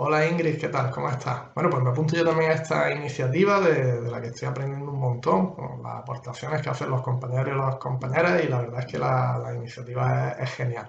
[0.00, 0.92] Hola Ingrid, ¿qué tal?
[0.92, 1.52] ¿Cómo estás?
[1.56, 5.00] Bueno, pues me apunto yo también a esta iniciativa de, la que estoy aprendiendo un
[5.00, 8.86] montón, con las aportaciones que hacen los compañeros y las compañeras, y la verdad es
[8.86, 10.88] que la, iniciativa es, genial.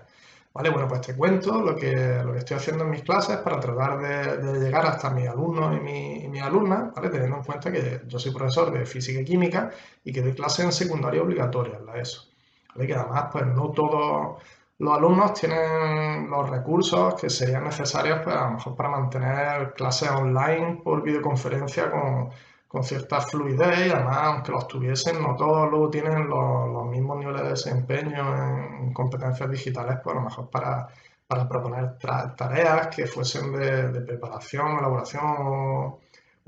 [0.53, 3.59] Vale, bueno, pues te cuento lo que, lo que estoy haciendo en mis clases para
[3.59, 7.09] tratar de, llegar hasta mis alumnos y, mi, mis alumnas, ¿vale?
[7.09, 9.71] Teniendo en cuenta que yo soy profesor de física y química
[10.03, 12.27] y que doy clases en secundaria obligatoria, en la ESO.
[12.75, 12.85] ¿Vale?
[12.85, 14.37] Que además, pues no todos
[14.79, 20.09] los alumnos tienen los recursos que serían necesarios pues, a lo mejor para mantener clases
[20.09, 22.29] online por videoconferencia con,
[22.67, 27.41] con cierta fluidez y además, aunque los tuviesen, no todos luego tienen los, mismos niveles
[27.41, 30.87] de desempeño en competencias digitales, pues a lo mejor para,
[31.27, 35.99] para proponer tareas que fuesen de, preparación, elaboración o,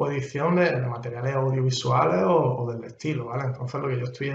[0.07, 3.43] edición de, materiales audiovisuales o, o, del estilo, ¿vale?
[3.45, 4.29] Entonces lo que yo estoy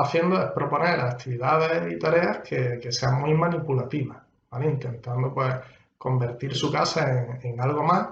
[0.00, 4.18] haciendo es proponer actividades y tareas que, que sean muy manipulativas,
[4.50, 4.66] ¿vale?
[4.66, 5.54] Intentando pues
[5.96, 8.08] convertir su casa en, algo más,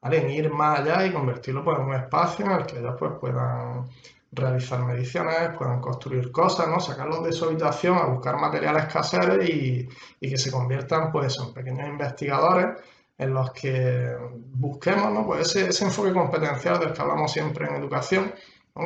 [0.00, 0.18] ¿vale?
[0.18, 3.12] En ir más allá y convertirlo pues, en un espacio en el que ellos pues
[3.20, 3.86] puedan
[4.32, 6.80] realizar mediciones, puedan construir cosas, ¿no?
[6.80, 9.88] Sacarlos de su habitación a buscar materiales caseros y,
[10.20, 12.78] y que se conviertan pues en pequeños investigadores
[13.18, 14.14] en los que
[14.54, 15.24] busquemos ¿no?
[15.26, 18.34] pues ese enfoque competencial del que hablamos siempre en educación,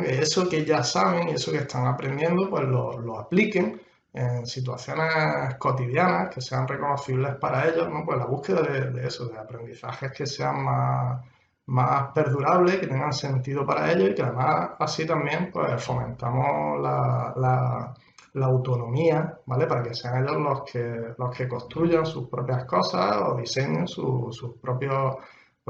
[0.04, 3.80] eso que ya saben y eso que están aprendiendo, pues lo, apliquen
[4.12, 8.04] en situaciones cotidianas que sean reconocibles para ellos, ¿no?
[8.04, 11.24] Pues la búsqueda de, eso, de aprendizajes que sean más,
[11.66, 17.94] más perdurables, que tengan sentido para ellos y que además así también pues fomentamos la,
[18.42, 19.66] autonomía, ¿vale?
[19.66, 24.54] Para que sean ellos los que, los que construyan sus propias cosas o diseñen sus
[24.60, 25.16] propios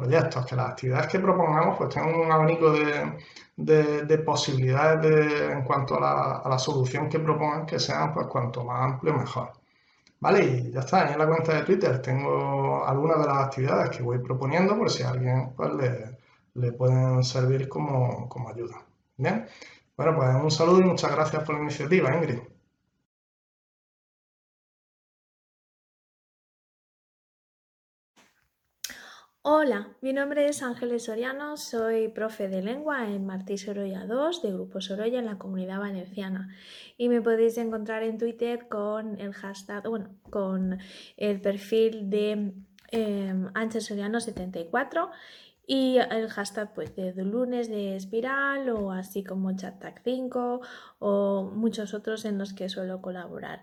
[0.00, 3.18] proyectos, que las actividades que propongamos pues tengan un abanico de,
[3.56, 9.14] de, posibilidades en cuanto a la, solución que propongan que sean pues cuanto más amplio
[9.14, 9.52] mejor.
[10.20, 14.02] Vale, y ya está, en la cuenta de Twitter tengo algunas de las actividades que
[14.02, 16.18] voy proponiendo por si a alguien pues, le,
[16.54, 18.76] le pueden servir como, como ayuda.
[19.16, 19.46] Bien,
[19.96, 22.38] bueno, pues un saludo y muchas gracias por la iniciativa, Ingrid.
[29.42, 34.52] Hola, mi nombre es Ángeles Soriano, soy profe de lengua en Martí Sorolla 2 de
[34.52, 36.54] Grupo Sorolla en la Comunidad Valenciana
[36.98, 40.78] y me podéis encontrar en Twitter con el hashtag, bueno, con
[41.16, 42.52] el perfil de
[42.92, 45.10] eh, Ángel Soriano 74
[45.66, 50.60] y el hashtag pues, de lunes de Espiral o así como ChatTag5
[50.98, 53.62] o muchos otros en los que suelo colaborar.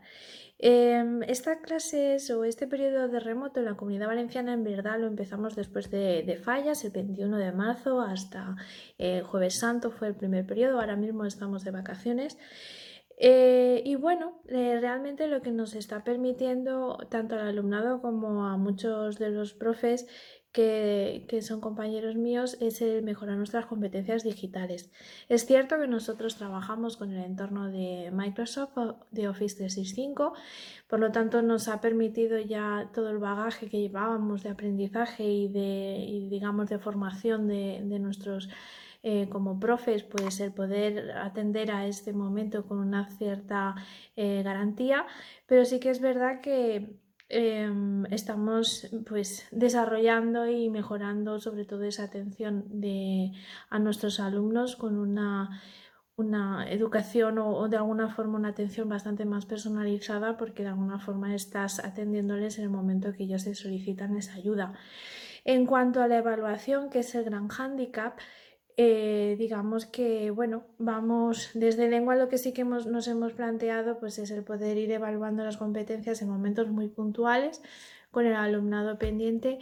[0.59, 5.05] Em, estas clases o este periodo de remoto en la comunidad valenciana en verdad lo
[5.05, 8.55] empezamos después de, fallas, el 21 de marzo hasta
[8.97, 12.37] el jueves santo fue el primer periodo, ahora mismo estamos de vacaciones.
[13.19, 18.57] Eh, y bueno, eh, realmente lo que nos está permitiendo tanto al alumnado como a
[18.57, 20.07] muchos de los profes
[20.57, 24.89] que, son compañeros míos es el mejorar nuestras competencias digitales.
[25.29, 28.75] Es cierto que nosotros trabajamos con el entorno de Microsoft,
[29.11, 30.33] de Office 365,
[30.87, 35.47] por lo tanto nos ha permitido ya todo el bagaje que llevábamos de aprendizaje y
[35.47, 38.49] de, digamos, de formación de, nuestros
[39.03, 43.75] eh, como profes, pues el poder atender a este momento con una cierta
[44.15, 45.05] eh, garantía,
[45.45, 46.97] pero sí que es verdad que
[47.29, 53.33] Em, estamos pues desarrollando y mejorando sobre todo esa atención de,
[53.69, 55.61] a nuestros alumnos con una,
[56.15, 61.35] una educación o, de alguna forma una atención bastante más personalizada porque de alguna forma
[61.35, 64.73] estás atendiéndoles en el momento que ellos se solicitan esa ayuda.
[65.43, 68.19] En cuanto a la evaluación, que es el gran hándicap,
[68.79, 74.19] eh, digamos que, bueno, vamos desde lengua lo que sí que nos hemos planteado pues
[74.19, 77.63] es el poder ir evaluando las competencias en momentos muy puntuales
[78.11, 79.57] con el alumnado pendiente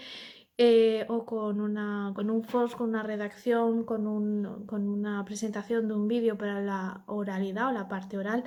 [0.58, 5.88] eh, o con, una, con un FOS, con una redacción, con, un, con una presentación
[5.88, 8.44] de un vídeo para la oralidad o la parte oral.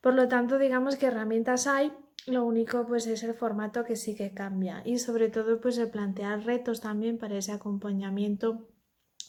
[0.00, 1.92] Por lo tanto, digamos que herramientas hay,
[2.26, 5.90] lo único pues es el formato que sí que cambia y sobre todo pues el
[5.90, 8.68] plantear retos también para ese acompañamiento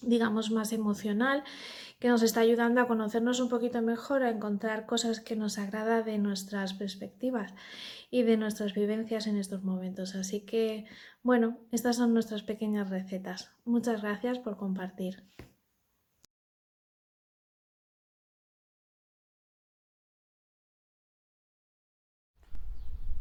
[0.01, 1.43] digamos, más emocional,
[1.99, 6.01] que nos está ayudando a conocernos un poquito mejor, a encontrar cosas que nos agrada
[6.01, 7.53] de nuestras perspectivas
[8.11, 10.15] y de nuestras vivencias en estos momentos.
[10.15, 10.85] Así que,
[11.23, 13.51] bueno, estas son nuestras pequeñas recetas.
[13.65, 15.23] Muchas gracias por compartir.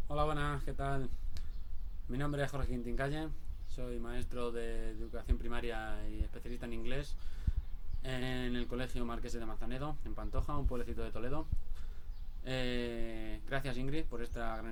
[0.09, 1.11] Hola, buenas, ¿qué tal?
[2.09, 3.29] Mi nombre es Jorge Quintín Calle,
[3.75, 7.17] soy maestro de educación primaria y especialista en inglés
[8.05, 11.47] en el Colegio Marqués de Manzanedo, en Pantoja, un pueblecito de Toledo.
[12.45, 14.63] Eh, gracias Ingrid por esta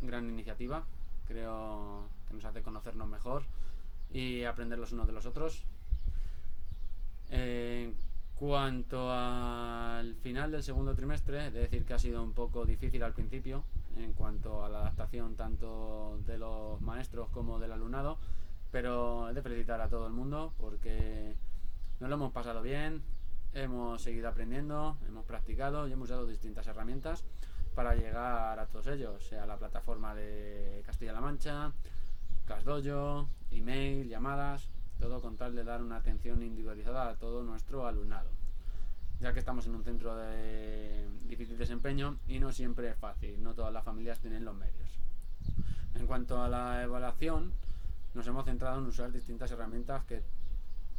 [0.00, 0.84] gran, iniciativa.
[1.28, 3.42] Creo que nos hace conocernos mejor
[4.10, 5.64] y aprender los unos de los otros.
[7.30, 7.94] en
[8.36, 13.12] cuanto al final del segundo trimestre, de decir que ha sido un poco difícil al
[13.12, 13.64] principio
[13.98, 18.18] en cuanto a la adaptación tanto de los maestros como del alumnado
[18.76, 21.34] pero he de felicitar a todo el mundo porque
[21.98, 23.02] nos lo hemos pasado bien,
[23.54, 27.24] hemos seguido aprendiendo, hemos practicado y hemos usado distintas herramientas
[27.74, 31.72] para llegar a todos ellos, sea la plataforma de Castilla-La Mancha,
[32.44, 34.68] ClassDojo, email, llamadas,
[35.00, 38.28] todo con tal de dar una atención individualizada a todo nuestro alumnado,
[39.20, 43.54] ya que estamos en un centro de difícil desempeño y no siempre es fácil, no
[43.54, 44.98] todas las familias tienen los medios.
[45.94, 47.54] En cuanto a la evaluación,
[48.16, 50.22] nos hemos centrado en usar distintas herramientas que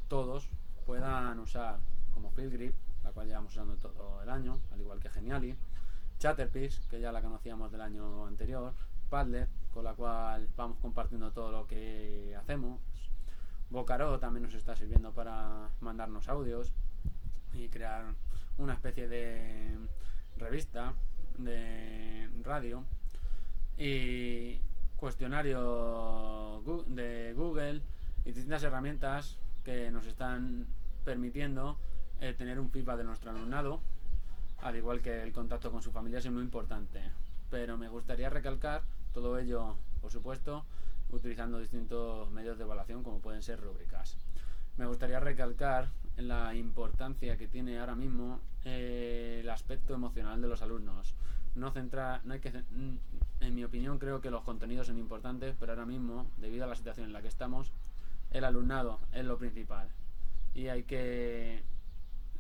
[0.08, 0.48] todos
[0.86, 1.80] puedan usar,
[2.14, 5.58] como FieldGrip, la cual llevamos usando todo el año, al igual que Geniali,
[6.20, 8.72] Chatterpiece, que ya la conocíamos del año anterior,
[9.10, 12.80] Padlet, con la cual vamos compartiendo todo lo que hacemos,
[13.72, 16.72] Vocaro también nos está sirviendo para mandarnos audios
[17.52, 18.14] y crear
[18.60, 19.76] una especie de
[20.38, 20.94] revista
[21.40, 22.84] de radio.
[23.76, 24.62] Y
[24.98, 27.82] cuestionario de Google
[28.26, 30.66] y distintas herramientas que nos están
[31.06, 31.78] permitiendo
[32.20, 33.80] eh, tener un feedback de nuestro alumnado,
[34.58, 37.00] al igual que el contacto con su familia es muy importante.
[37.50, 38.82] Pero me gustaría recalcar
[39.14, 40.66] todo ello, por supuesto,
[41.12, 44.18] utilizando distintos medios de evaluación como pueden ser rúbricas.
[44.78, 50.62] Me gustaría recalcar la importancia que tiene ahora mismo eh, el aspecto emocional de los
[50.62, 51.14] alumnos
[51.58, 52.98] no centrar, no hay que, mm,
[53.42, 56.76] en mi opinión creo que los contenidos son importantes, pero ahora mismo, debido a la
[56.76, 57.72] situación en la que estamos,
[58.32, 59.88] el alumnado es lo principal
[60.54, 61.64] y hay que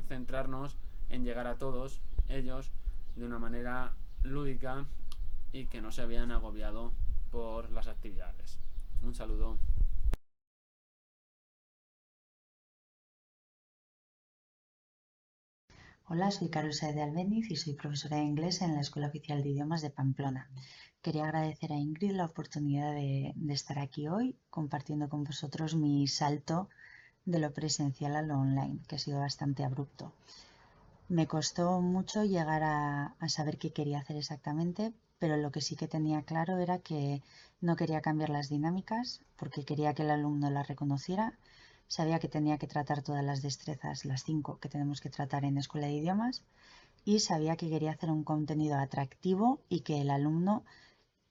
[0.07, 0.77] centrarnos
[1.09, 2.71] en llegar a todos ellos
[3.15, 4.85] de una manera lúdica
[5.51, 6.91] y que no se habían agobiado
[7.31, 8.59] por las actividades.
[9.03, 9.57] Un saludo.
[16.09, 19.49] Hola, soy Carusa de Albeniz y soy profesora de inglés en la Escuela Oficial de
[19.49, 20.49] Idiomas de Pamplona.
[21.01, 26.69] Quería agradecer a Ingrid la oportunidad de, estar aquí hoy compartiendo con vosotros mi salto
[27.25, 30.13] de lo presencial a lo online, que ha sido bastante abrupto.
[31.09, 35.75] Me costó mucho llegar a, a saber qué quería hacer exactamente, pero lo que sí
[35.75, 37.21] que tenía claro era que
[37.59, 41.33] no quería cambiar las dinámicas porque quería que el alumno las reconociera
[41.87, 45.57] sabía que tenía que tratar todas las destrezas, las cinco que tenemos que tratar en
[45.57, 46.43] escuela de idiomas,
[47.05, 50.65] y sabía que quería hacer un contenido atractivo y que el alumno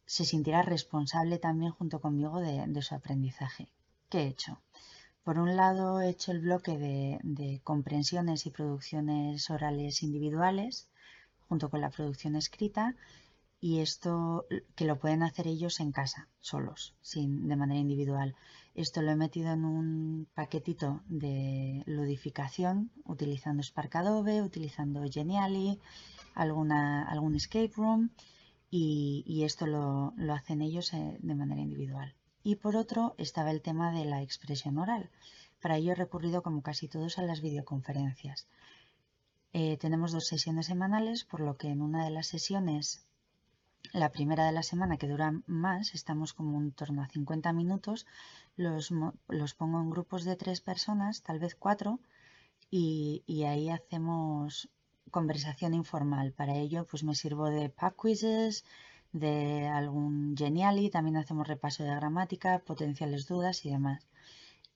[0.07, 3.69] se sintiera responsable también junto conmigo de, su aprendizaje.
[4.09, 4.61] ¿Qué he hecho?
[5.25, 10.89] Por un lado he hecho el bloque de, de comprensiones y producciones orales individuales
[11.49, 12.95] junto con la producción escrita
[13.61, 18.35] y esto que lo pueden hacer ellos en casa, solos, sin, de manera individual.
[18.75, 25.81] Esto lo he metido en un paquetito de ludificación utilizando Spark Adobe, utilizando Geniali,
[26.35, 28.11] alguna, algún escape room
[28.71, 32.15] y, esto lo, hacen ellos eh, de manera individual.
[32.43, 35.11] Y por otro estaba el tema de la expresión oral.
[35.63, 38.47] Para ello he recurrido como casi todos a las videoconferencias.
[39.55, 43.06] Eh, tenemos dos sesiones semanales, por lo que en una de las sesiones
[43.93, 48.07] la primera de la semana que dura más, estamos como en torno a 50 minutos,
[48.57, 48.93] los,
[49.29, 52.01] los pongo en grupos de tres personas, tal vez cuatro,
[52.71, 54.69] y, ahí hacemos
[55.11, 56.33] conversación informal.
[56.33, 58.65] Para ello, pues me sirvo de pub quizzes,
[59.13, 64.07] de algún Geniali, también hacemos repaso de gramática, potenciales dudas y demás.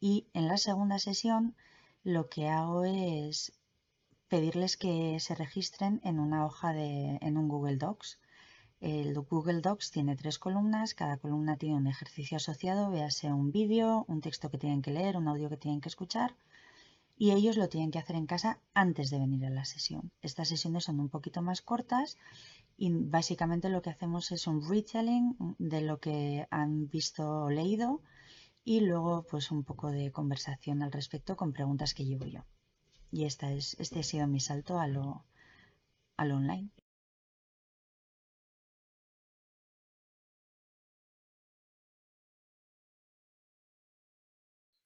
[0.00, 1.56] Y en la segunda sesión
[2.04, 3.52] lo que hago es
[4.28, 8.19] pedirles que se registren en una hoja de, en un Google Docs
[8.80, 14.04] el Google Docs tiene tres columnas, cada columna tiene un ejercicio asociado, véase un vídeo,
[14.08, 16.34] un texto que tienen que leer, un audio que tienen que escuchar
[17.20, 20.10] y ellos lo tienen que hacer en casa antes de venir a la sesión.
[20.22, 22.16] Estas sesiones son un poquito más cortas
[22.78, 28.00] y básicamente lo que hacemos es un retelling de lo que han visto o leído
[28.64, 32.46] y luego pues un poco de conversación al respecto con preguntas que llevo yo.
[33.12, 35.26] Y esta es, este ha sido mi salto a lo,
[36.16, 36.70] a lo online.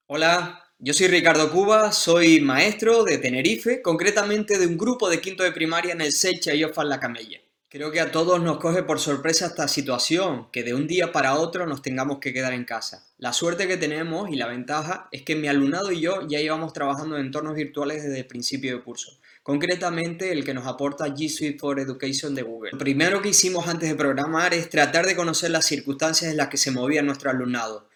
[0.07, 5.43] Hola, yo soy Ricardo Cuba, soy maestro de Tenerife, concretamente de un grupo de quinto
[5.43, 7.41] de primaria en el Secha y Ofan La Camella.
[7.71, 11.37] Creo que a todos nos coge por sorpresa esta situación, que de un día para
[11.37, 13.07] otro nos tengamos que quedar en casa.
[13.17, 16.75] La suerte que tenemos y la ventaja es que mi alumnado y yo ya íbamos
[16.75, 21.29] trabajando en entornos virtuales desde el principio de curso concretamente el que nos aporta G
[21.29, 22.71] Suite for Education de Google.
[22.73, 26.49] Lo primero que hicimos antes de programar es tratar de conocer las circunstancias en las
[26.49, 27.91] que se movía nuestro alumnado.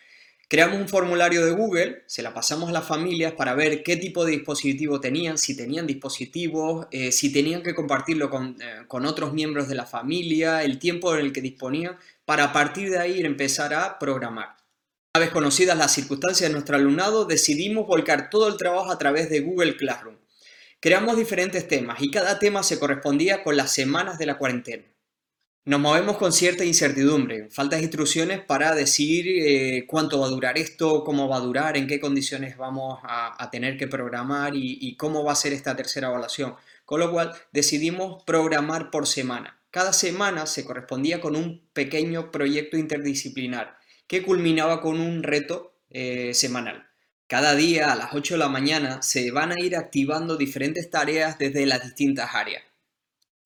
[0.51, 4.25] Creamos un formulario de Google, se la pasamos a las familias para ver qué tipo
[4.25, 9.69] de dispositivo tenían, si tenían dispositivos, eh, si tenían que compartirlo eh, con, otros miembros
[9.69, 13.75] de la familia, el tiempo en el que disponían, para a partir de ahí empezar
[13.75, 14.57] a programar.
[15.15, 19.29] Una vez conocidas las circunstancias de nuestro alumnado, decidimos volcar todo el trabajo a través
[19.29, 20.17] de Google Classroom.
[20.81, 24.85] Creamos diferentes temas y cada tema se correspondía con las semanas de la cuarentena.
[25.65, 31.05] Nos movemos con cierta incertidumbre, faltas instrucciones para decir eh, cuánto va a durar esto,
[31.05, 35.25] cómo va a durar, en qué condiciones vamos a, tener que programar y, y, cómo
[35.25, 36.55] va a ser esta tercera evaluación.
[36.87, 39.61] Con lo cual decidimos programar por semana.
[39.71, 46.33] Cada semana se correspondía con un pequeño proyecto interdisciplinar que culminaba con un reto eh,
[46.33, 46.89] semanal.
[47.27, 51.39] Cada día a las 8 de la mañana se van a ir activando diferentes tareas
[51.39, 52.63] desde las distintas áreas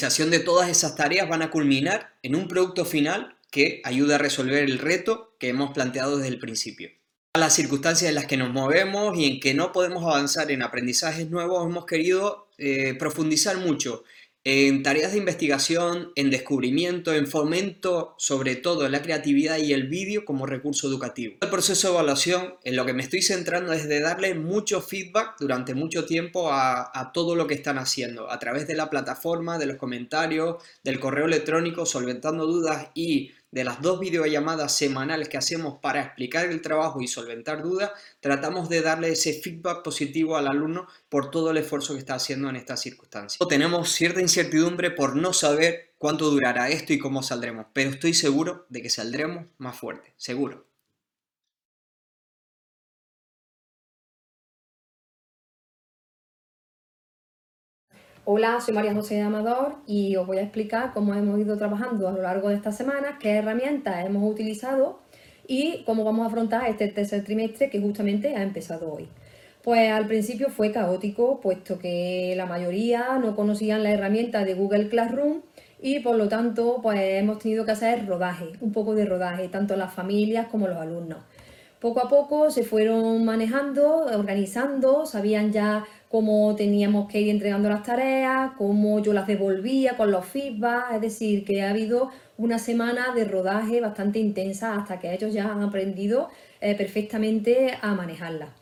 [0.03, 4.65] de todas esas tareas van a culminar en un producto final que ayuda a resolver
[4.65, 6.91] el reto que hemos planteado desde el principio.
[7.35, 10.63] A las circunstancias en las que nos movemos y en que no podemos avanzar en
[10.63, 14.03] aprendizajes nuevos, hemos querido eh, profundizar mucho
[14.45, 19.87] en tareas de investigación, en descubrimiento, en fomento, sobre todo en la creatividad y el
[19.87, 21.37] vídeo como recurso educativo.
[21.41, 25.37] El proceso de evaluación, en lo que me estoy centrando es de darle mucho feedback
[25.39, 29.59] durante mucho tiempo a, a todo lo que están haciendo, a través de la plataforma,
[29.59, 35.37] de los comentarios, del correo electrónico, solventando dudas y de las dos videollamadas semanales que
[35.37, 40.49] hacemos para explicar el trabajo y solventar dudas, tratamos de darle ese feedback positivo al
[40.49, 43.47] alumno por todo el esfuerzo que está haciendo en estas circunstancias.
[43.49, 48.67] Tenemos cierta incertidumbre por no saber cuánto durará esto y cómo saldremos, pero estoy seguro
[48.71, 50.72] de que saldremos más fuertes, seguro.
[58.25, 62.13] Hola, soy María José Amador y os voy a explicar cómo hemos ido trabajando a
[62.13, 65.01] lo largo de estas semanas, qué herramientas hemos utilizado
[65.49, 69.09] y cómo vamos a afrontar este tercer trimestre que justamente ha empezado hoy.
[69.65, 74.89] Pues al principio fue caótico, puesto que la mayoría no conocían la herramienta de Google
[74.89, 75.41] Classroom
[75.81, 79.75] y por lo tanto pues hemos tenido que hacer rodaje, un poco de rodaje, tanto
[79.75, 81.25] las familias como los alumnos.
[81.83, 87.83] Poco a poco se fueron manejando, organizando, sabían ya cómo teníamos que ir entregando las
[87.83, 93.13] tareas, cómo yo las devolvía con los feedback, es decir, que ha habido una semana
[93.17, 96.29] de rodaje bastante intensa hasta que ellos ya han aprendido
[96.61, 98.55] eh, perfectamente a manejarla.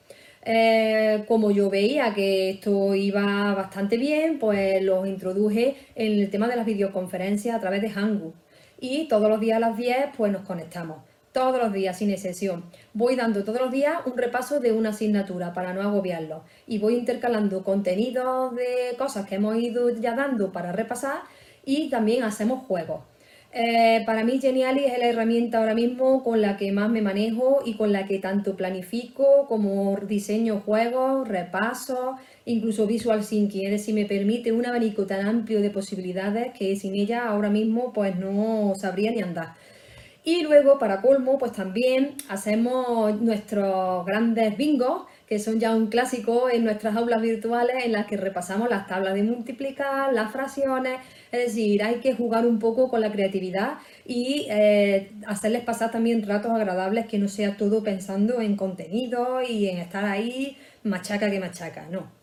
[0.42, 6.48] Eh, como yo veía que esto iba bastante bien, pues los introduje en el tema
[6.48, 8.34] de las videoconferencias a través de Hangout.
[8.80, 12.64] Y todos los días a las 10 pues nos conectamos todos los días, sin excepción.
[12.92, 16.94] Voy dando todos los días un repaso de una asignatura para no agobiarlo y voy
[16.94, 21.22] intercalando contenidos de cosas que hemos ido ya dando para repasar
[21.64, 23.02] y también hacemos juegos.
[23.52, 27.62] Eh, para mí Geniali es la herramienta ahora mismo con la que más me manejo
[27.64, 33.94] y con la que tanto planifico como diseño juegos, repaso, incluso visual syncing, es decir,
[33.94, 38.72] me permite un abanico tan amplio de posibilidades que sin ella ahora mismo pues no
[38.76, 39.54] sabría ni andar.
[40.22, 46.50] Y luego, para colmo, pues también hacemos nuestros grandes bingos, que son ya un clásico
[46.50, 50.98] en nuestras aulas virtuales en las que repasamos las tablas de multiplicar, las fracciones,
[51.32, 56.26] es decir, hay que jugar un poco con la creatividad y eh, hacerles pasar también
[56.26, 61.40] ratos agradables que no sea todo pensando en contenido y en estar ahí machaca que
[61.40, 62.20] machaca, no.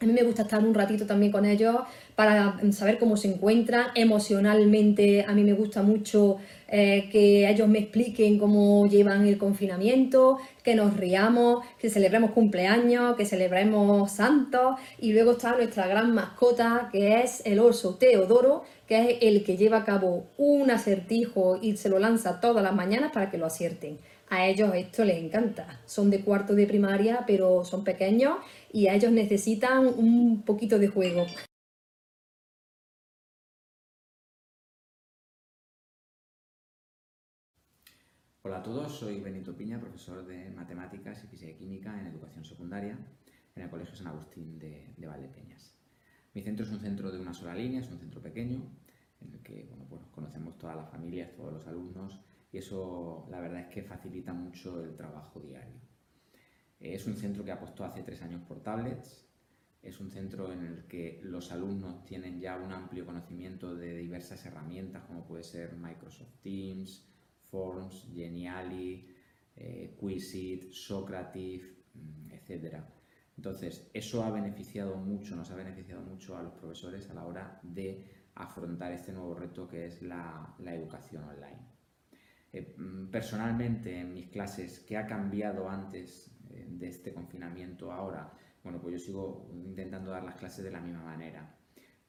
[0.00, 1.74] A mí me gusta estar un ratito también con ellos
[2.14, 5.24] para saber cómo se encuentran emocionalmente.
[5.26, 6.36] A mí me gusta mucho
[6.68, 13.16] eh, que ellos me expliquen cómo llevan el confinamiento, que nos riamos, que celebremos cumpleaños,
[13.16, 14.76] que celebremos santos.
[14.98, 19.56] Y luego está nuestra gran mascota, que es el oso Teodoro, que es el que
[19.56, 23.46] lleva a cabo un acertijo y se lo lanza todas las mañanas para que lo
[23.46, 23.98] acierten.
[24.30, 25.80] A ellos esto les encanta.
[25.86, 28.36] Son de cuarto de primaria, pero son pequeños
[28.72, 31.26] y a ellos necesitan un poquito de juego.
[38.48, 42.46] Hola a todos, soy Benito Piña, profesor de Matemáticas y Física y Química en Educación
[42.46, 42.98] Secundaria
[43.54, 45.76] en el Colegio San Agustín de, de Valdepeñas.
[46.32, 48.62] Mi centro es un centro de una sola línea, es un centro pequeño,
[49.20, 52.18] en el que bueno, pues conocemos todas las familias, todos los alumnos,
[52.50, 55.82] y eso la verdad es que facilita mucho el trabajo diario.
[56.80, 59.28] Es un centro que apostó hace tres años por tablets,
[59.82, 64.42] es un centro en el que los alumnos tienen ya un amplio conocimiento de diversas
[64.46, 67.08] herramientas como puede ser Microsoft Teams,
[67.50, 69.14] Forms, Geniali,
[69.56, 72.76] eh, Quizit, Socrative, mm, etc.
[73.36, 77.60] Entonces, eso ha beneficiado mucho, nos ha beneficiado mucho a los profesores a la hora
[77.62, 81.78] de afrontar este nuevo reto que es la educación online.
[82.52, 88.32] Eh, mm, personalmente en mis clases, ¿qué ha cambiado antes eh, de este confinamiento ahora?
[88.62, 91.57] Bueno, pues yo sigo intentando dar las clases de la misma manera,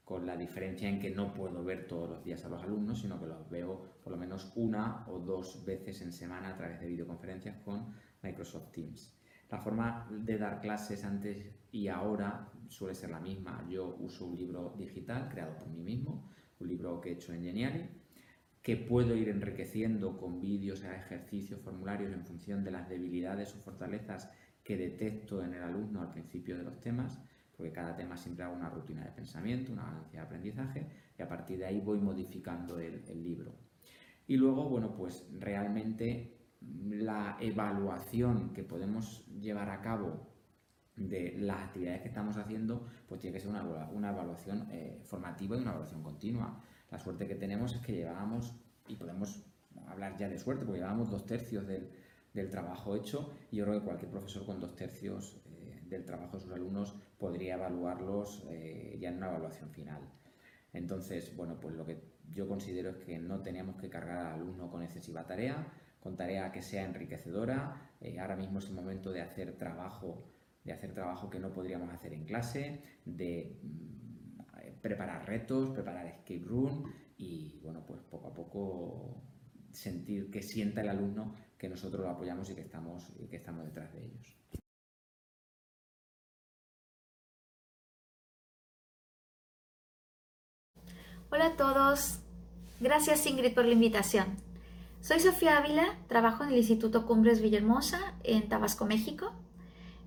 [0.10, 3.20] con la diferencia en que no puedo ver todos los días a los alumnos, sino
[3.20, 6.88] que los veo por lo menos una o dos veces en semana a través de
[6.88, 7.94] videoconferencias con
[8.24, 9.16] Microsoft Teams.
[9.52, 13.64] La forma de dar clases antes y ahora suele ser la misma.
[13.70, 16.28] Yo uso un libro digital creado por mí mismo,
[16.60, 17.88] un libro que he hecho en Geniali,
[18.64, 24.32] que puedo ir enriqueciendo con vídeos, ejercicios, formularios en función de las debilidades o fortalezas
[24.64, 27.22] que detecto en el alumno al principio de los temas,
[27.60, 30.88] porque cada tema siempre hago una rutina de pensamiento, una ganancia de aprendizaje
[31.18, 33.54] y a partir de ahí voy modificando el, libro.
[34.28, 40.26] Y luego, bueno, pues realmente la evaluación que podemos llevar a cabo
[40.96, 45.58] de las actividades que estamos haciendo, pues tiene que ser una, una evaluación eh, formativa
[45.58, 46.64] y una evaluación continua.
[46.90, 48.56] La suerte que tenemos es que llevábamos,
[48.88, 49.44] y podemos
[49.90, 51.90] hablar ya de suerte, porque llevábamos dos tercios del,
[52.52, 56.44] trabajo hecho y yo creo que cualquier profesor con dos tercios eh, del trabajo de
[56.44, 60.02] sus alumnos podría evaluarlos eh, ya en una evaluación final.
[60.74, 62.02] Entonces, bueno, pues lo que
[62.32, 65.68] yo considero es que no teníamos que cargar al alumno con excesiva tarea,
[66.00, 67.92] con tarea que sea enriquecedora.
[68.02, 70.32] Eh, ahora mismo es el momento de hacer trabajo,
[70.64, 73.60] de hacer trabajo que no podríamos hacer en clase, de
[74.82, 79.22] preparar retos, preparar escape room y bueno, pues poco a poco
[79.72, 83.66] sentir que sienta el alumno que nosotros lo apoyamos y que estamos, y que estamos
[83.66, 84.38] detrás de ellos.
[91.32, 92.22] Hola a todos,
[92.80, 94.38] gracias Ingrid por la invitación.
[95.00, 99.32] Soy Sofía Ávila, trabajo en el Instituto Cumbres Villahermosa en Tabasco, México.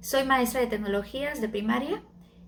[0.01, 2.03] Soy maestra de tecnologías de primaria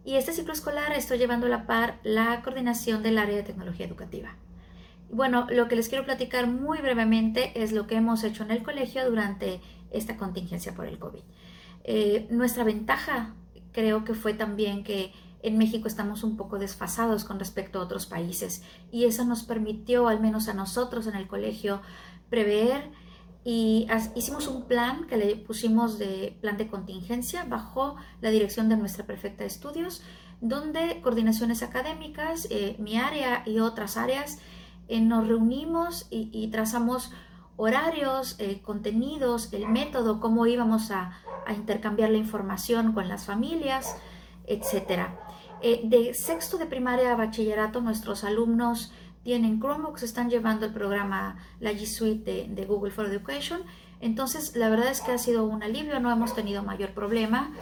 [0.04, 3.86] y este ciclo escolar estoy llevando a la par la coordinación del área de tecnología
[3.86, 4.34] educativa.
[5.08, 8.64] Bueno, lo que les quiero platicar muy brevemente es lo que hemos hecho en el
[8.64, 9.60] colegio durante
[9.92, 11.22] esta contingencia por el COVID.
[11.84, 13.36] Eh, nuestra ventaja
[13.70, 15.12] creo que fue también que
[15.44, 20.08] en México estamos un poco desfasados con respecto a otros países y eso nos permitió,
[20.08, 21.82] al menos a nosotros en el colegio,
[22.30, 22.90] prever
[23.44, 28.78] y hicimos un plan que le pusimos de plan de contingencia bajo la dirección de
[28.78, 30.02] nuestra prefecta de estudios,
[30.40, 34.38] donde coordinaciones académicas, eh, mi área y otras áreas,
[34.88, 37.12] eh, nos reunimos y, trazamos
[37.56, 43.94] horarios, eh, contenidos, el método, cómo íbamos a, a, intercambiar la información con las familias,
[44.46, 45.08] etc.
[45.62, 48.92] Eh, de sexto de primaria a bachillerato, nuestros alumnos
[49.22, 53.62] tienen Chromebooks, están llevando el programa, la G Suite de, Google for Education.
[54.00, 57.52] Entonces, la verdad es que ha sido un alivio, no hemos tenido mayor problema.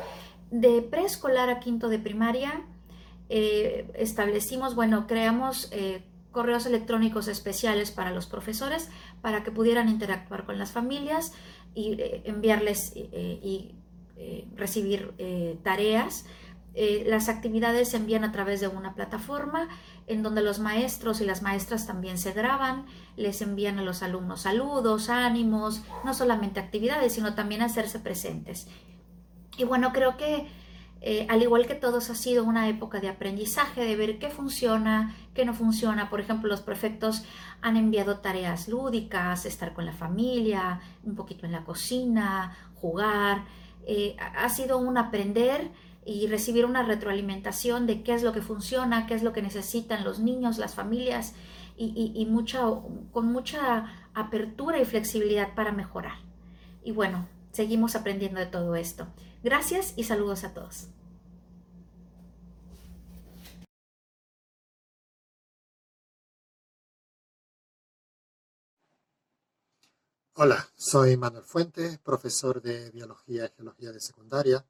[0.50, 2.64] De preescolar a quinto de primaria,
[3.28, 8.90] eh, establecimos, bueno, creamos eh, correos electrónicos especiales para los profesores
[9.20, 11.32] para que pudieran interactuar con las familias
[11.74, 13.74] y enviarles y
[14.56, 15.14] recibir
[15.62, 16.26] tareas.
[16.74, 19.68] Las actividades se envían a través de una plataforma
[20.06, 24.42] en donde los maestros y las maestras también se graban, les envían a los alumnos
[24.42, 28.68] saludos, ánimos, no solamente actividades, sino también hacerse presentes.
[29.58, 30.48] Y bueno, creo que
[31.04, 35.16] eh, al igual que todos ha sido una época de aprendizaje, de ver qué funciona,
[35.34, 36.08] qué no funciona.
[36.08, 37.24] Por ejemplo, los prefectos
[37.60, 43.44] han enviado tareas lúdicas, estar con la familia, un poquito en la cocina, jugar.
[43.84, 45.72] Eh, ha sido un aprender
[46.04, 50.04] y recibir una retroalimentación de qué es lo que funciona, qué es lo que necesitan
[50.04, 51.34] los niños, las familias
[51.76, 52.26] y,
[53.12, 56.18] con mucha apertura y flexibilidad para mejorar.
[56.84, 59.06] Y bueno, seguimos aprendiendo de todo esto.
[59.42, 60.88] Gracias y saludos a todos.
[70.34, 74.64] Hola, soy Manuel Fuentes, profesor de Biología y Geología de Secundaria,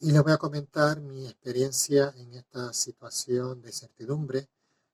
[0.00, 4.48] y les voy a comentar mi experiencia en esta situación de incertidumbre,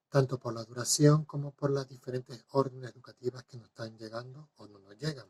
[0.09, 4.67] tanto por la duración como por las diferentes órdenes educativas que nos están llegando o
[4.67, 5.27] no nos llegan.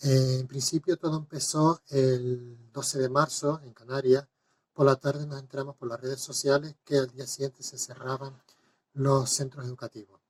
[0.00, 4.26] en principio todo empezó el 12 de marzo en Canarias.
[4.72, 8.40] Por la tarde nos enteramos por las redes sociales que al día siguiente se cerraban
[8.94, 10.20] los centros educativos.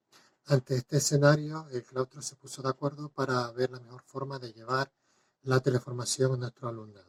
[0.46, 4.52] Ante este escenario, el claustro se puso de acuerdo para ver la mejor forma de
[4.52, 4.90] llevar
[5.42, 7.07] la teleformación a nuestro alumnado.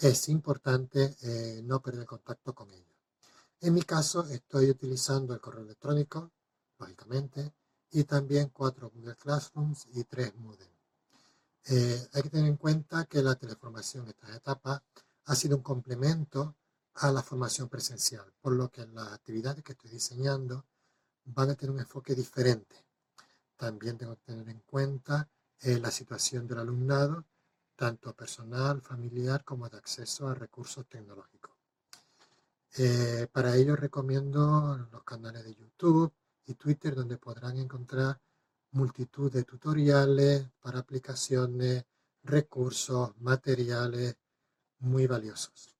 [0.00, 2.96] Es importante eh, no perder contacto con ellos.
[3.60, 6.32] En mi caso, estoy utilizando el correo electrónico,
[6.78, 7.52] lógicamente,
[7.90, 10.70] y también cuatro Google Classrooms y tres Moodle.
[11.66, 14.82] Eh, hay que tener en cuenta que la teleformación en esta etapa
[15.26, 16.56] ha sido un complemento
[16.94, 20.64] a la formación presencial, por lo que las actividades que estoy diseñando
[21.26, 22.86] van a tener un enfoque diferente.
[23.54, 25.28] También tengo que tener en cuenta
[25.60, 27.26] eh, la situación del alumnado,
[27.80, 31.52] tanto personal, familiar, como de acceso a recursos tecnológicos.
[32.76, 36.12] Eh, para ello recomiendo los canales de YouTube
[36.44, 38.20] y Twitter, donde podrán encontrar
[38.72, 41.86] multitud de tutoriales para aplicaciones,
[42.22, 44.14] recursos, materiales
[44.80, 45.74] muy valiosos.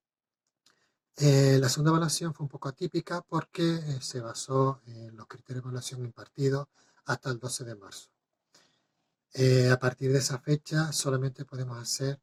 [1.16, 5.64] Eh, la segunda evaluación fue un poco atípica porque eh, se basó en los criterios
[5.64, 6.66] de evaluación impartidos
[7.04, 8.08] hasta el 12 de marzo.
[9.32, 12.20] Eh, a partir de esa fecha solamente podemos hacer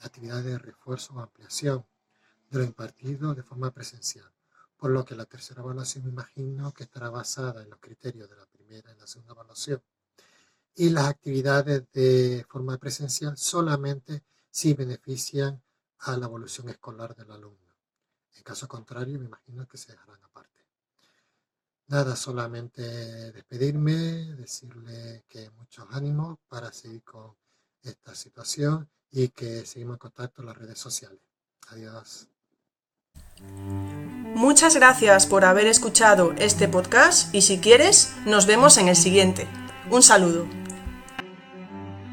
[0.00, 1.84] actividades de refuerzo o ampliación
[2.50, 4.30] de lo impartido de forma presencial,
[4.76, 8.36] por lo que la tercera evaluación me imagino que estará basada en los criterios de
[8.36, 9.82] la primera y la segunda evaluación.
[10.74, 15.60] Y las actividades de forma presencial solamente si benefician
[15.98, 17.74] a la evolución escolar del alumno.
[18.36, 20.57] En caso contrario, me imagino que se dejarán aparte.
[21.88, 22.82] Nada, solamente
[23.32, 27.34] despedirme, decirle que muchos ánimos para seguir con
[27.82, 31.18] esta situación y que seguimos en contacto en las redes sociales.
[31.68, 32.28] Adiós.
[33.40, 39.48] Muchas gracias por haber escuchado este podcast y si quieres, nos vemos en el siguiente.
[39.90, 40.46] Un saludo.